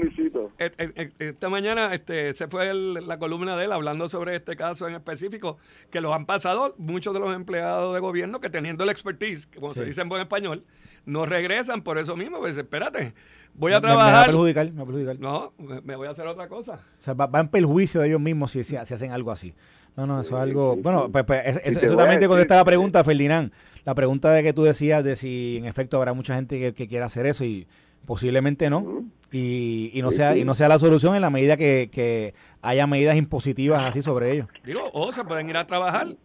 [0.60, 4.36] Eh, eh, eh, Esta mañana este, se fue el- la columna de él hablando sobre
[4.36, 5.58] este caso en específico,
[5.92, 9.60] que los han pasado muchos de los empleados de gobierno que teniendo el expertise, que
[9.60, 9.88] como se Sí.
[9.88, 10.64] dice en buen español,
[11.06, 12.40] no regresan por eso mismo.
[12.40, 13.14] Pues espérate,
[13.56, 14.26] voy a Me- me- Me va a trabajar.
[14.28, 15.20] perjudicar, me va a perjudicar.
[15.20, 16.74] No, me- me voy a hacer otra cosa.
[16.98, 19.54] O sea, va, va en perjuicio de ellos mismos si, si- si hacen algo así.
[19.96, 20.76] No, no, eso es algo...
[20.78, 23.52] Bueno, pues, pues, eso, eso a también te contesta la pregunta, Ferdinand.
[23.86, 26.88] La pregunta de que tú decías de si en efecto habrá mucha gente que, que
[26.88, 27.68] quiera hacer eso y
[28.06, 29.04] posiblemente no.
[29.32, 32.86] Y, y no sea y no sea la solución en la medida que, que haya
[32.88, 34.48] medidas impositivas así sobre ellos.
[34.64, 36.16] Digo, o se pueden ir a trabajar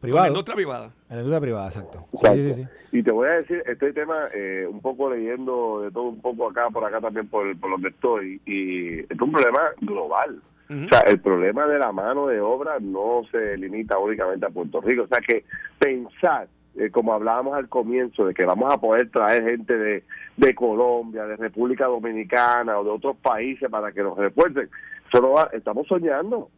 [0.00, 0.28] Privado.
[0.28, 0.90] industria privada.
[1.08, 2.06] En la industria privada, exacto.
[2.12, 2.36] Exacto.
[2.36, 2.68] sí, sí, sí.
[2.92, 6.48] Y te voy a decir, este tema, eh, un poco leyendo de todo un poco
[6.48, 10.40] acá, por acá también, por, por donde estoy, y es un problema global.
[10.68, 14.80] O sea, el problema de la mano de obra no se limita únicamente a Puerto
[14.80, 15.04] Rico.
[15.04, 15.44] O sea, que
[15.78, 20.02] pensar, eh, como hablábamos al comienzo, de que vamos a poder traer gente de,
[20.36, 24.68] de Colombia, de República Dominicana o de otros países para que nos refuercen,
[25.20, 26.50] va, estamos soñando.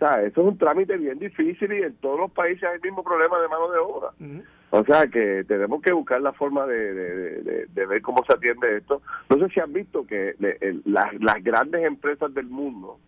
[0.00, 2.80] O sea, eso es un trámite bien difícil y en todos los países hay el
[2.80, 4.10] mismo problema de mano de obra.
[4.70, 8.78] O sea que tenemos que buscar la forma de, de- de- ver cómo se atiende
[8.78, 9.02] esto.
[9.28, 12.98] No sé si han visto que le- el- las, las grandes empresas del mundo,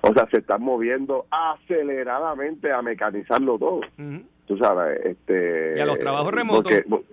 [0.00, 3.76] o sea, se están moviendo aceleradamente a mecanizarlo todo.
[3.98, 4.22] Ujú.
[4.46, 5.74] Tú sabes, este...
[5.76, 6.72] Y a los trabajos remotos.
[6.88, 7.04] porque-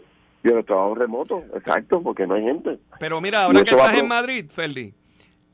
[0.41, 2.80] y a los trabajos remotos, exacto, porque no hay gente.
[2.99, 4.93] Pero mira, ahora que estás en Madrid, Ferdi,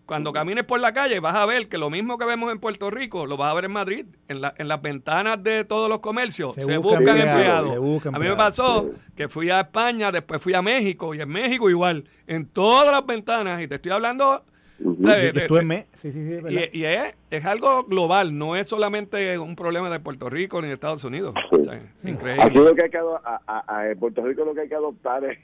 [0.06, 2.91] cuando camines por la calle vas a ver que lo mismo que vemos en Puerto
[2.91, 4.06] Rico, lo vas a ver en Madrid.
[4.28, 7.72] En, la- en las ventanas de todos los comercios Se se, buscan buscan, empleados, empleados.
[7.74, 11.22] se buscan a mí me pasó que fui a España, después fui a México y
[11.22, 12.06] en México igual.
[12.28, 14.43] En todas las ventanas, y te estoy hablando...
[16.03, 20.68] Y, y es, es algo global, no es solamente un problema de Puerto Rico ni
[20.68, 21.34] de Estados Unidos.
[21.49, 21.58] Sí.
[21.62, 22.51] O sea, Aquí increíble.
[22.62, 25.39] lo que hay que a, a- a- Puerto Rico lo que hay que adoptar es,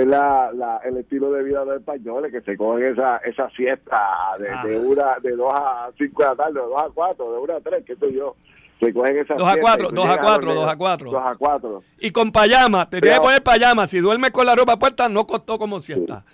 [0.00, 3.48] es la, la- el estilo de vida de los españoles que se cogen esa esa
[3.50, 4.00] siesta
[4.38, 4.62] de, Ah.
[4.66, 7.54] de una de dos a cinco de la tarde, de dos a cuatro, de una
[7.56, 8.34] a tres, qué sé yo.
[8.80, 10.68] Se cogen esa Dos a siesta cuatro, y tú dos a llegas cuatro, dormir- dos
[10.72, 11.10] a cuatro.
[11.10, 11.82] Dos a cuatro.
[11.98, 13.86] Y con payama, te tienes que poner payama.
[13.86, 16.24] Si duermes con la ropa puesta, no costó como siesta.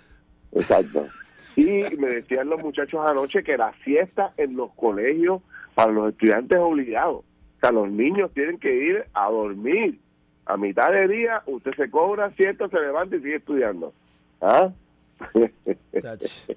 [0.51, 1.05] Exacto.
[1.55, 1.65] Y
[1.97, 5.41] me decían los muchachos anoche que la siesta en los colegios
[5.75, 7.17] para los estudiantes es obligado.
[7.17, 7.25] O
[7.61, 9.99] sea, los niños tienen que ir a dormir.
[10.45, 13.93] A mitad de día usted se cobra siesta, se levanta y sigue estudiando.
[14.41, 14.69] ¿Ah?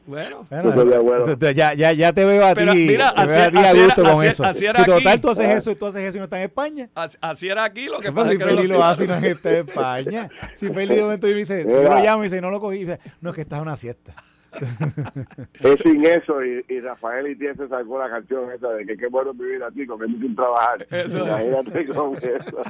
[0.06, 2.64] Bueno, Bueno, ya, ya, ya te veo a ti.
[2.64, 4.44] mira, así- a ti a así gusto era- con así- eso.
[4.44, 5.20] así era Si total aquí.
[5.20, 6.88] tú haces eso y tú haces eso y no estás en España.
[6.94, 9.04] así, así era aquí lo que ¿Qué pasa es si que Feli lo- lo hace
[9.04, 10.28] y no está en España?
[10.56, 12.86] Si Feli de momento dice, yo lo llamo y dice, no lo cogí,
[13.20, 14.14] no, es que estás en una siesta.
[15.62, 19.06] Es sin eso y, y Rafael y se sacó la canción esa de que qué
[19.08, 20.86] bueno vivir aquí comiendo sin trabajar.
[20.90, 21.26] Eso.
[21.26, 22.60] Imagínate con eso.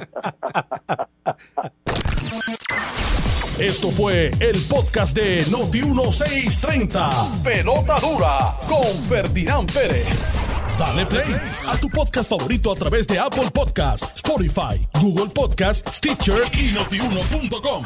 [3.59, 7.43] Esto fue el podcast de Noti1630.
[7.43, 10.07] Pelota dura con Ferdinand Pérez.
[10.77, 11.35] Dale play
[11.67, 17.83] a tu podcast favorito a través de Apple Podcasts, Spotify, Google Podcasts, Stitcher y notiuno.com.